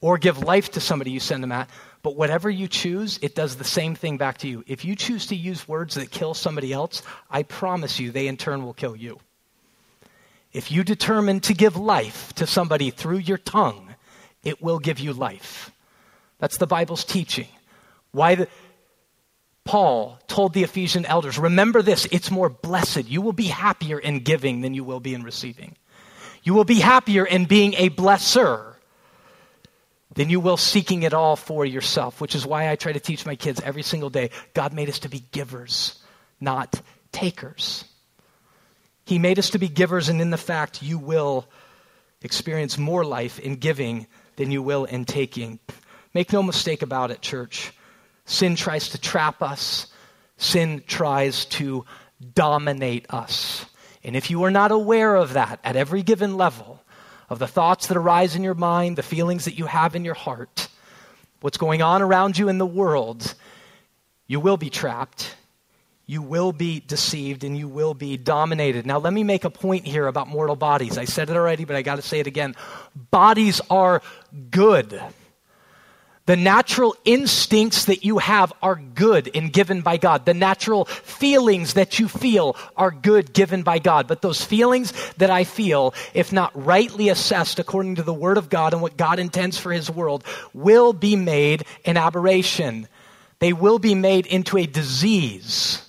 [0.01, 1.69] or give life to somebody you send them at,
[2.03, 4.65] but whatever you choose, it does the same thing back to you.
[4.67, 8.39] If you choose to use words that kill somebody else, I promise you they in
[8.39, 9.21] turn will kill you.
[10.55, 13.95] If you determine to give life to somebody through your tongue,
[14.43, 15.71] it will give you life.
[16.39, 17.49] That's the Bible's teaching.
[18.13, 18.49] Why the,
[19.65, 23.07] Paul told the Ephesian elders, remember this, it's more blessed.
[23.07, 25.77] You will be happier in giving than you will be in receiving.
[26.45, 28.75] You will be happier in being a blesser
[30.15, 33.27] than you will seeking it all for yourself, which is why I try to teach
[33.27, 36.01] my kids every single day God made us to be givers,
[36.41, 36.81] not
[37.13, 37.85] takers.
[39.07, 41.47] He made us to be givers, and in the fact, you will
[42.23, 45.59] experience more life in giving than you will in taking.
[46.13, 47.73] Make no mistake about it, church.
[48.27, 49.89] Sin tries to trap us,
[50.37, 51.85] sin tries to
[52.35, 53.67] dominate us.
[54.05, 56.81] And if you are not aware of that at every given level,
[57.29, 60.15] of the thoughts that arise in your mind, the feelings that you have in your
[60.15, 60.69] heart,
[61.41, 63.35] what's going on around you in the world,
[64.27, 65.37] you will be trapped,
[66.07, 68.85] you will be deceived, and you will be dominated.
[68.85, 70.99] Now, let me make a point here about mortal bodies.
[70.99, 72.55] I said it already, but I got to say it again.
[73.11, 74.03] Bodies are
[74.51, 75.01] good.
[76.27, 80.25] The natural instincts that you have are good and given by God.
[80.25, 84.09] The natural feelings that you feel are good given by God.
[84.09, 88.49] But those feelings that I feel, if not rightly assessed according to the Word of
[88.49, 92.89] God and what God intends for His world, will be made an aberration.
[93.41, 95.84] They will be made into a disease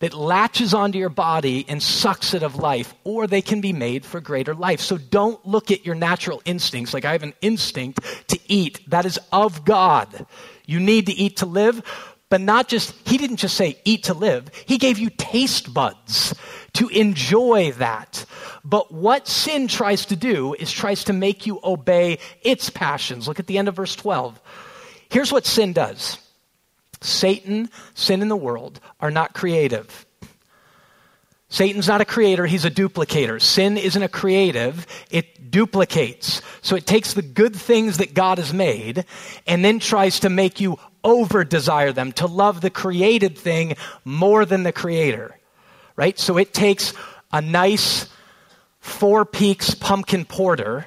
[0.00, 4.04] that latches onto your body and sucks it of life, or they can be made
[4.04, 4.80] for greater life.
[4.80, 8.80] So don't look at your natural instincts like I have an instinct to eat.
[8.90, 10.26] That is of God.
[10.66, 11.82] You need to eat to live,
[12.28, 16.34] but not just, He didn't just say eat to live, He gave you taste buds
[16.74, 18.26] to enjoy that.
[18.64, 23.26] But what sin tries to do is tries to make you obey its passions.
[23.26, 24.38] Look at the end of verse 12.
[25.08, 26.18] Here's what sin does
[27.00, 30.06] Satan, sin in the world are not creative.
[31.48, 33.40] Satan's not a creator, he's a duplicator.
[33.40, 36.42] Sin isn't a creative, it duplicates.
[36.60, 39.04] So it takes the good things that God has made
[39.46, 44.44] and then tries to make you over desire them, to love the created thing more
[44.44, 45.38] than the creator.
[45.94, 46.18] Right?
[46.18, 46.92] So it takes
[47.32, 48.08] a nice
[48.80, 50.86] Four Peaks pumpkin porter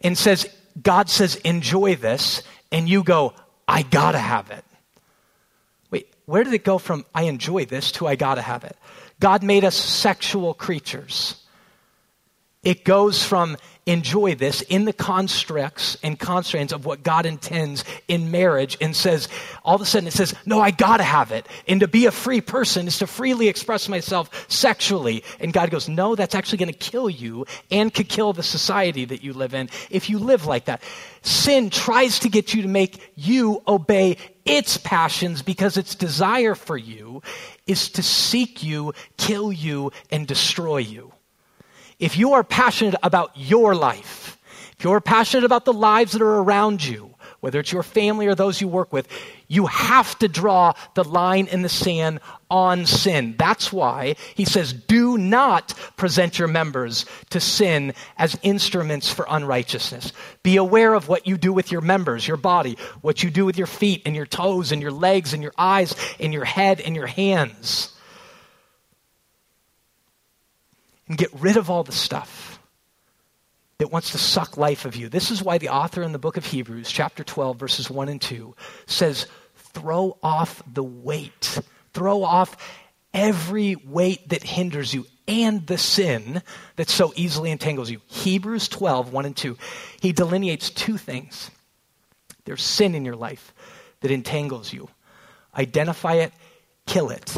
[0.00, 0.48] and says,
[0.80, 2.42] God says, enjoy this.
[2.72, 3.34] And you go,
[3.68, 4.64] I gotta have it.
[6.30, 8.76] Where did it go from I enjoy this to I gotta have it?
[9.18, 11.34] God made us sexual creatures.
[12.62, 13.56] It goes from
[13.90, 19.28] enjoy this in the constructs and constraints of what God intends in marriage and says,
[19.64, 21.46] all of a sudden it says, no, I gotta have it.
[21.66, 25.24] And to be a free person is to freely express myself sexually.
[25.40, 29.24] And God goes, no, that's actually gonna kill you and could kill the society that
[29.24, 30.82] you live in if you live like that.
[31.22, 36.76] Sin tries to get you to make you obey its passions because its desire for
[36.76, 37.22] you
[37.66, 41.12] is to seek you, kill you, and destroy you.
[42.00, 44.38] If you are passionate about your life,
[44.78, 48.34] if you're passionate about the lives that are around you, whether it's your family or
[48.34, 49.06] those you work with,
[49.46, 52.20] you have to draw the line in the sand
[52.50, 53.34] on sin.
[53.38, 60.12] That's why he says, do not present your members to sin as instruments for unrighteousness.
[60.42, 63.58] Be aware of what you do with your members, your body, what you do with
[63.58, 66.96] your feet and your toes and your legs and your eyes and your head and
[66.96, 67.94] your hands.
[71.10, 72.60] And get rid of all the stuff
[73.78, 75.08] that wants to suck life of you.
[75.08, 78.20] This is why the author in the book of Hebrews, chapter 12, verses 1 and
[78.20, 78.54] 2,
[78.86, 81.58] says, throw off the weight.
[81.94, 82.56] Throw off
[83.12, 86.44] every weight that hinders you and the sin
[86.76, 88.00] that so easily entangles you.
[88.06, 89.58] Hebrews 12, 1 and 2.
[90.00, 91.50] He delineates two things
[92.44, 93.52] there's sin in your life
[94.00, 94.88] that entangles you.
[95.56, 96.32] Identify it,
[96.86, 97.36] kill it.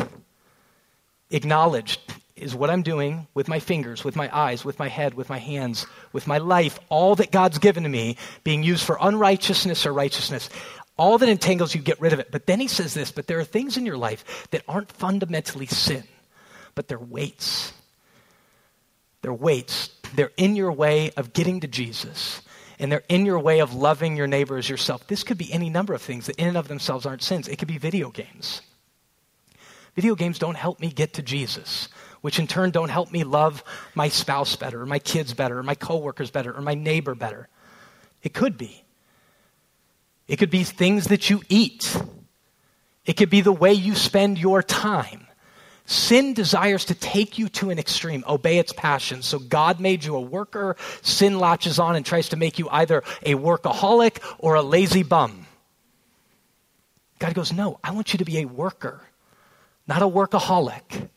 [1.30, 1.98] Acknowledge
[2.42, 5.38] is what I'm doing with my fingers, with my eyes, with my head, with my
[5.38, 9.92] hands, with my life, all that God's given to me being used for unrighteousness or
[9.92, 10.50] righteousness.
[10.96, 12.30] All that entangles you, get rid of it.
[12.30, 15.66] But then he says this, but there are things in your life that aren't fundamentally
[15.66, 16.04] sin,
[16.74, 17.72] but they're weights.
[19.22, 19.90] They're weights.
[20.14, 22.42] They're in your way of getting to Jesus
[22.82, 25.06] and they're in your way of loving your neighbor as yourself.
[25.06, 27.46] This could be any number of things that in and of themselves aren't sins.
[27.46, 28.60] It could be video games.
[29.94, 31.88] Video games don't help me get to Jesus,
[32.22, 33.62] which in turn don't help me love
[33.94, 37.48] my spouse better, or my kids better, or my coworkers better, or my neighbor better.
[38.22, 38.84] It could be.
[40.26, 42.00] It could be things that you eat.
[43.04, 45.26] It could be the way you spend your time.
[45.84, 49.26] Sin desires to take you to an extreme, obey its passions.
[49.26, 50.76] So God made you a worker.
[51.02, 55.46] Sin latches on and tries to make you either a workaholic or a lazy bum.
[57.18, 59.02] God goes, No, I want you to be a worker,
[59.88, 61.08] not a workaholic.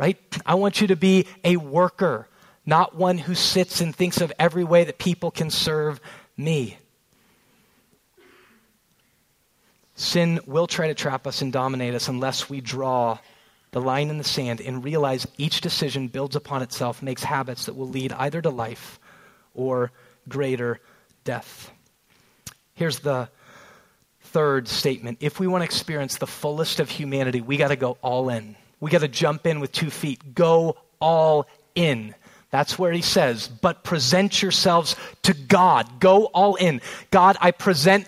[0.00, 0.16] Right?
[0.46, 2.26] I want you to be a worker,
[2.64, 6.00] not one who sits and thinks of every way that people can serve
[6.38, 6.78] me.
[9.96, 13.18] Sin will try to trap us and dominate us unless we draw
[13.72, 17.76] the line in the sand and realize each decision builds upon itself, makes habits that
[17.76, 18.98] will lead either to life
[19.52, 19.92] or
[20.30, 20.80] greater
[21.24, 21.70] death.
[22.72, 23.28] Here's the
[24.22, 27.98] third statement if we want to experience the fullest of humanity, we got to go
[28.00, 30.34] all in we got to jump in with two feet.
[30.34, 32.14] Go all in.
[32.50, 36.00] That's where he says, but present yourselves to God.
[36.00, 36.80] Go all in.
[37.10, 38.06] God, I present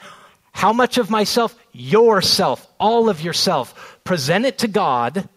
[0.52, 1.54] how much of myself?
[1.72, 4.00] Yourself, all of yourself.
[4.04, 5.28] Present it to God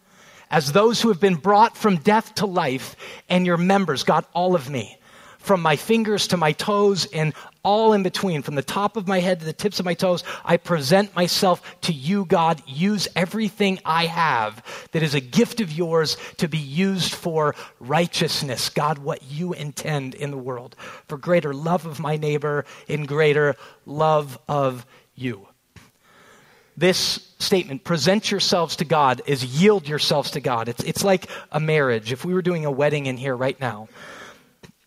[0.50, 2.96] as those who have been brought from death to life
[3.30, 4.04] and your members.
[4.04, 4.98] God, all of me
[5.46, 7.34] from my fingers to my toes and
[7.64, 10.24] all in between, from the top of my head to the tips of my toes,
[10.44, 12.62] I present myself to you, God.
[12.68, 18.70] Use everything I have that is a gift of yours to be used for righteousness,
[18.70, 20.76] God, what you intend in the world,
[21.08, 24.86] for greater love of my neighbor and greater love of
[25.16, 25.48] you.
[26.78, 30.68] This statement, present yourselves to God, is yield yourselves to God.
[30.68, 32.12] It's, it's like a marriage.
[32.12, 33.88] If we were doing a wedding in here right now,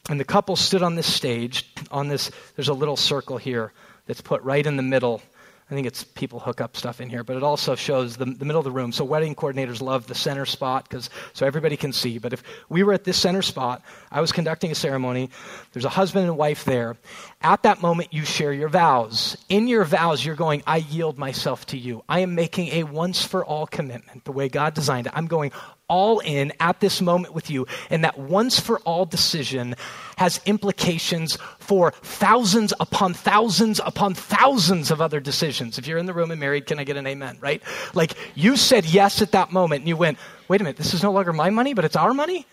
[0.09, 3.72] and the couple stood on this stage, on this, there's a little circle here
[4.06, 5.22] that's put right in the middle.
[5.70, 8.46] I think it's people hook up stuff in here, but it also shows the, the
[8.46, 8.90] middle of the room.
[8.90, 12.16] So wedding coordinators love the center spot because so everybody can see.
[12.16, 15.28] But if we were at this center spot, I was conducting a ceremony.
[15.74, 16.96] There's a husband and wife there.
[17.42, 19.36] At that moment, you share your vows.
[19.50, 22.02] In your vows, you're going, "I yield myself to you.
[22.09, 25.12] I am making a once for all commitment, the way God designed it.
[25.14, 25.52] I'm going
[25.89, 27.66] all in at this moment with you.
[27.91, 29.74] And that once for all decision
[30.16, 35.78] has implications for thousands upon thousands upon thousands of other decisions.
[35.78, 37.62] If you're in the room and married, can I get an amen, right?
[37.95, 40.18] Like you said yes at that moment and you went,
[40.49, 42.47] wait a minute, this is no longer my money, but it's our money?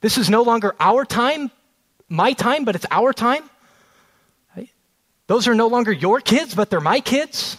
[0.00, 1.50] This is no longer our time,
[2.08, 3.48] my time, but it's our time?
[4.56, 4.70] Right?
[5.28, 7.56] Those are no longer your kids, but they're my kids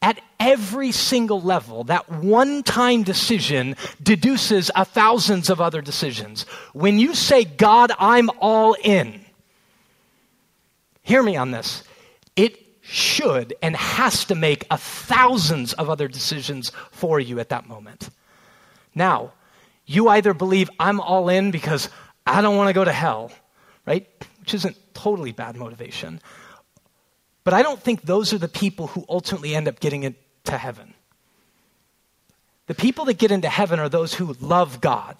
[0.00, 6.42] at every single level, that one time decision deduces a thousands of other decisions.
[6.74, 9.24] When you say, God, I'm all in,
[11.02, 11.82] hear me on this.
[12.36, 17.66] It should and has to make a thousands of other decisions for you at that
[17.66, 18.10] moment.
[18.94, 19.32] Now,
[19.86, 21.88] you either believe I'm all in because
[22.26, 23.32] I don't want to go to hell,
[23.86, 24.06] right?
[24.40, 26.20] Which isn't totally bad motivation.
[27.44, 30.04] But I don't think those are the people who ultimately end up getting
[30.44, 30.94] into heaven.
[32.66, 35.16] The people that get into heaven are those who love God,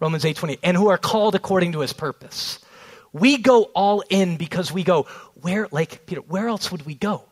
[0.00, 2.58] Romans 8:20, and who are called according to his purpose.
[3.12, 5.04] We go all in because we go,
[5.34, 7.22] where like Peter, where else would we go?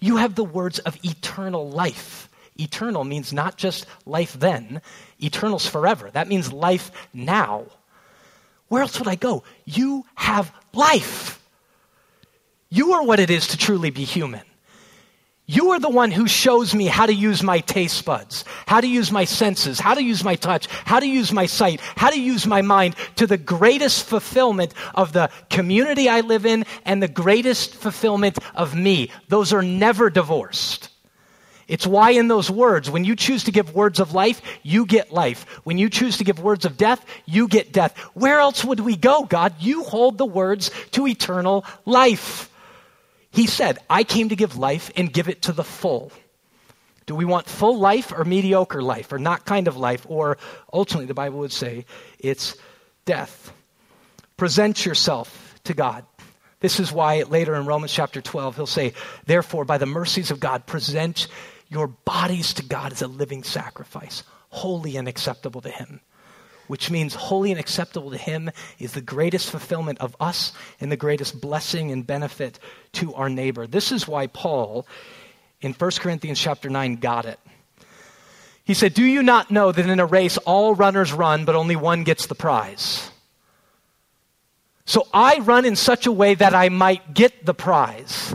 [0.00, 2.28] You have the words of eternal life.
[2.58, 4.80] Eternal means not just life then,
[5.22, 6.10] eternal's forever.
[6.10, 7.66] That means life now.
[8.68, 9.44] Where else would I go?
[9.64, 11.42] You have life.
[12.70, 14.45] You are what it is to truly be human.
[15.48, 18.88] You are the one who shows me how to use my taste buds, how to
[18.88, 22.20] use my senses, how to use my touch, how to use my sight, how to
[22.20, 27.06] use my mind to the greatest fulfillment of the community I live in and the
[27.06, 29.12] greatest fulfillment of me.
[29.28, 30.88] Those are never divorced.
[31.68, 35.12] It's why in those words, when you choose to give words of life, you get
[35.12, 35.46] life.
[35.62, 37.96] When you choose to give words of death, you get death.
[38.14, 39.54] Where else would we go, God?
[39.60, 42.50] You hold the words to eternal life.
[43.30, 46.12] He said, I came to give life and give it to the full.
[47.06, 50.04] Do we want full life or mediocre life or not kind of life?
[50.08, 50.38] Or
[50.72, 51.86] ultimately, the Bible would say
[52.18, 52.56] it's
[53.04, 53.52] death.
[54.36, 56.04] Present yourself to God.
[56.60, 58.92] This is why later in Romans chapter 12, he'll say,
[59.26, 61.28] Therefore, by the mercies of God, present
[61.68, 66.00] your bodies to God as a living sacrifice, holy and acceptable to Him
[66.68, 70.96] which means holy and acceptable to Him is the greatest fulfillment of us and the
[70.96, 72.58] greatest blessing and benefit
[72.92, 73.66] to our neighbor.
[73.66, 74.86] This is why Paul,
[75.60, 77.38] in 1 Corinthians chapter 9, got it.
[78.64, 81.76] He said, Do you not know that in a race all runners run, but only
[81.76, 83.10] one gets the prize?
[84.86, 88.34] So I run in such a way that I might get the prize.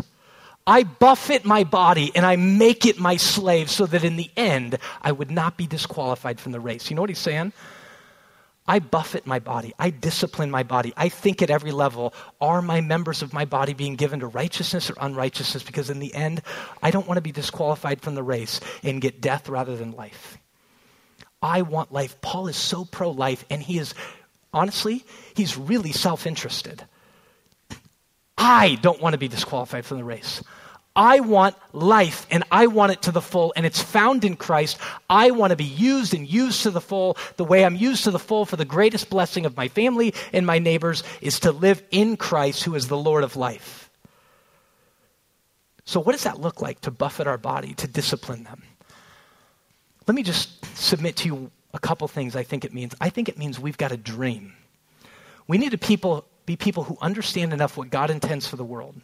[0.67, 4.77] I buffet my body and I make it my slave so that in the end
[5.01, 6.89] I would not be disqualified from the race.
[6.89, 7.51] You know what he's saying?
[8.67, 9.73] I buffet my body.
[9.79, 10.93] I discipline my body.
[10.95, 14.89] I think at every level are my members of my body being given to righteousness
[14.89, 15.63] or unrighteousness?
[15.63, 16.41] Because in the end,
[16.81, 20.37] I don't want to be disqualified from the race and get death rather than life.
[21.41, 22.21] I want life.
[22.21, 23.95] Paul is so pro life, and he is,
[24.53, 25.03] honestly,
[25.33, 26.85] he's really self interested.
[28.37, 30.43] I don't want to be disqualified from the race.
[30.95, 34.77] I want life and I want it to the full, and it's found in Christ.
[35.09, 37.17] I want to be used and used to the full.
[37.37, 40.45] The way I'm used to the full for the greatest blessing of my family and
[40.45, 43.89] my neighbors is to live in Christ, who is the Lord of life.
[45.85, 48.61] So, what does that look like to buffet our body, to discipline them?
[50.07, 52.95] Let me just submit to you a couple things I think it means.
[52.99, 54.53] I think it means we've got a dream.
[55.47, 58.95] We need to people, be people who understand enough what God intends for the world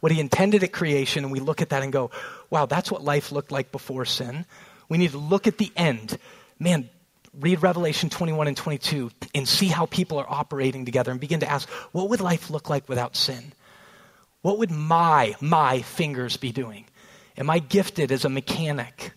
[0.00, 2.10] what he intended at creation, and we look at that and go,
[2.50, 4.44] wow, that's what life looked like before sin.
[4.88, 6.18] We need to look at the end.
[6.58, 6.88] Man,
[7.38, 11.50] read Revelation 21 and 22 and see how people are operating together and begin to
[11.50, 13.52] ask, what would life look like without sin?
[14.42, 16.86] What would my, my fingers be doing?
[17.36, 19.12] Am I gifted as a mechanic?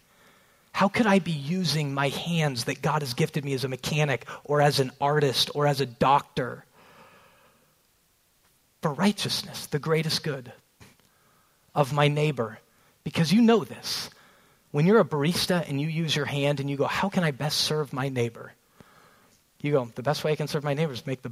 [0.74, 4.26] How could I be using my hands that God has gifted me as a mechanic
[4.44, 6.66] or as an artist or as a doctor
[8.84, 10.52] for righteousness, the greatest good
[11.74, 12.60] of my neighbor?
[13.04, 14.10] Because you know this.
[14.72, 17.32] When you're a barista and you use your hand and you go, How can I
[17.32, 18.54] best serve my neighbor?
[19.62, 21.32] You go, The best way I can serve my neighbor is make the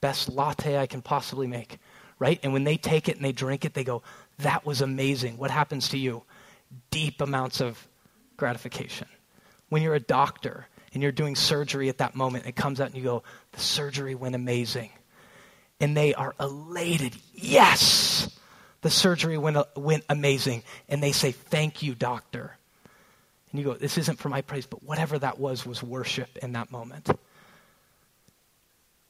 [0.00, 1.78] best latte I can possibly make,
[2.18, 2.38] right?
[2.42, 4.02] And when they take it and they drink it, they go,
[4.38, 5.38] That was amazing.
[5.38, 6.22] What happens to you?
[6.90, 7.88] Deep amounts of
[8.36, 9.08] gratification.
[9.70, 12.96] When you're a doctor and you're doing surgery at that moment, it comes out and
[12.96, 13.22] you go,
[13.52, 14.90] The surgery went amazing.
[15.80, 17.14] And they are elated.
[17.34, 18.30] Yes!
[18.82, 20.62] The surgery went, went amazing.
[20.88, 22.56] And they say, Thank you, doctor.
[23.50, 26.52] And you go, This isn't for my praise, but whatever that was, was worship in
[26.52, 27.10] that moment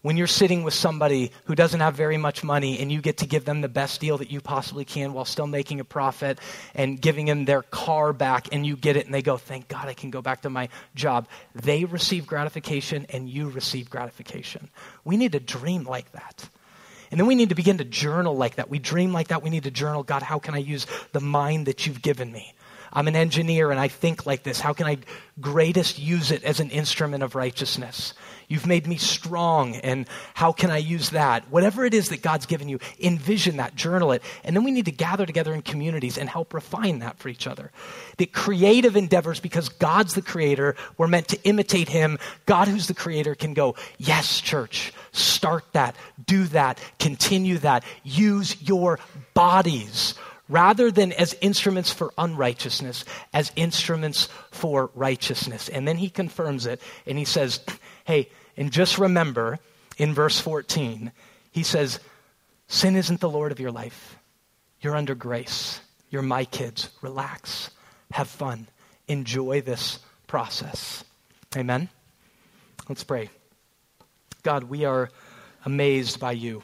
[0.06, 3.26] when you're sitting with somebody who doesn't have very much money and you get to
[3.26, 6.38] give them the best deal that you possibly can while still making a profit
[6.76, 9.88] and giving them their car back and you get it and they go, Thank God
[9.88, 11.26] I can go back to my job.
[11.56, 14.70] They receive gratification and you receive gratification.
[15.04, 16.48] We need to dream like that.
[17.10, 18.70] And then we need to begin to journal like that.
[18.70, 19.42] We dream like that.
[19.42, 22.54] We need to journal God, how can I use the mind that you've given me?
[22.92, 24.60] I'm an engineer and I think like this.
[24.60, 24.98] How can I
[25.40, 28.14] greatest use it as an instrument of righteousness?
[28.48, 31.50] You've made me strong, and how can I use that?
[31.50, 34.22] Whatever it is that God's given you, envision that, journal it.
[34.44, 37.46] And then we need to gather together in communities and help refine that for each
[37.46, 37.72] other.
[38.18, 42.18] The creative endeavors, because God's the creator, we're meant to imitate Him.
[42.46, 48.60] God, who's the creator, can go, Yes, church, start that, do that, continue that, use
[48.62, 48.98] your
[49.34, 50.14] bodies
[50.48, 55.68] rather than as instruments for unrighteousness, as instruments for righteousness.
[55.68, 57.60] And then he confirms it and he says,
[58.06, 59.58] Hey, and just remember
[59.98, 61.10] in verse 14,
[61.50, 61.98] he says,
[62.68, 64.16] Sin isn't the Lord of your life.
[64.80, 65.80] You're under grace.
[66.08, 66.88] You're my kids.
[67.02, 67.70] Relax.
[68.12, 68.68] Have fun.
[69.08, 69.98] Enjoy this
[70.28, 71.02] process.
[71.56, 71.88] Amen?
[72.88, 73.28] Let's pray.
[74.44, 75.10] God, we are
[75.64, 76.62] amazed by you.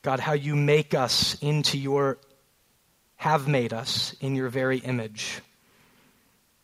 [0.00, 2.16] God, how you make us into your,
[3.16, 5.42] have made us in your very image.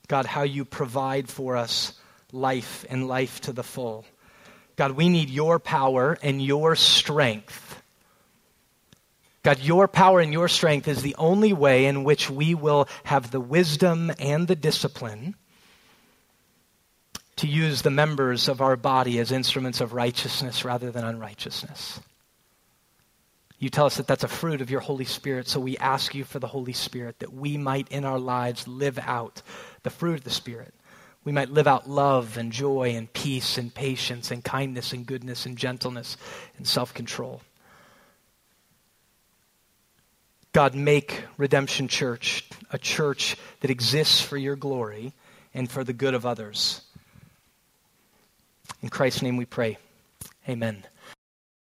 [0.09, 1.93] God, how you provide for us
[2.33, 4.05] life and life to the full.
[4.77, 7.81] God, we need your power and your strength.
[9.43, 13.31] God, your power and your strength is the only way in which we will have
[13.31, 15.35] the wisdom and the discipline
[17.37, 22.01] to use the members of our body as instruments of righteousness rather than unrighteousness.
[23.59, 26.25] You tell us that that's a fruit of your Holy Spirit, so we ask you
[26.25, 29.43] for the Holy Spirit that we might in our lives live out
[29.83, 30.75] the fruit of the Spirit
[31.25, 35.47] we might live out love and joy and peace and patience and kindness and goodness
[35.47, 36.17] and gentleness
[36.57, 37.41] and self control.
[40.53, 45.13] God, make Redemption Church a church that exists for your glory
[45.55, 46.83] and for the good of others.
[48.83, 49.79] In Christ's name we pray.
[50.49, 50.85] Amen.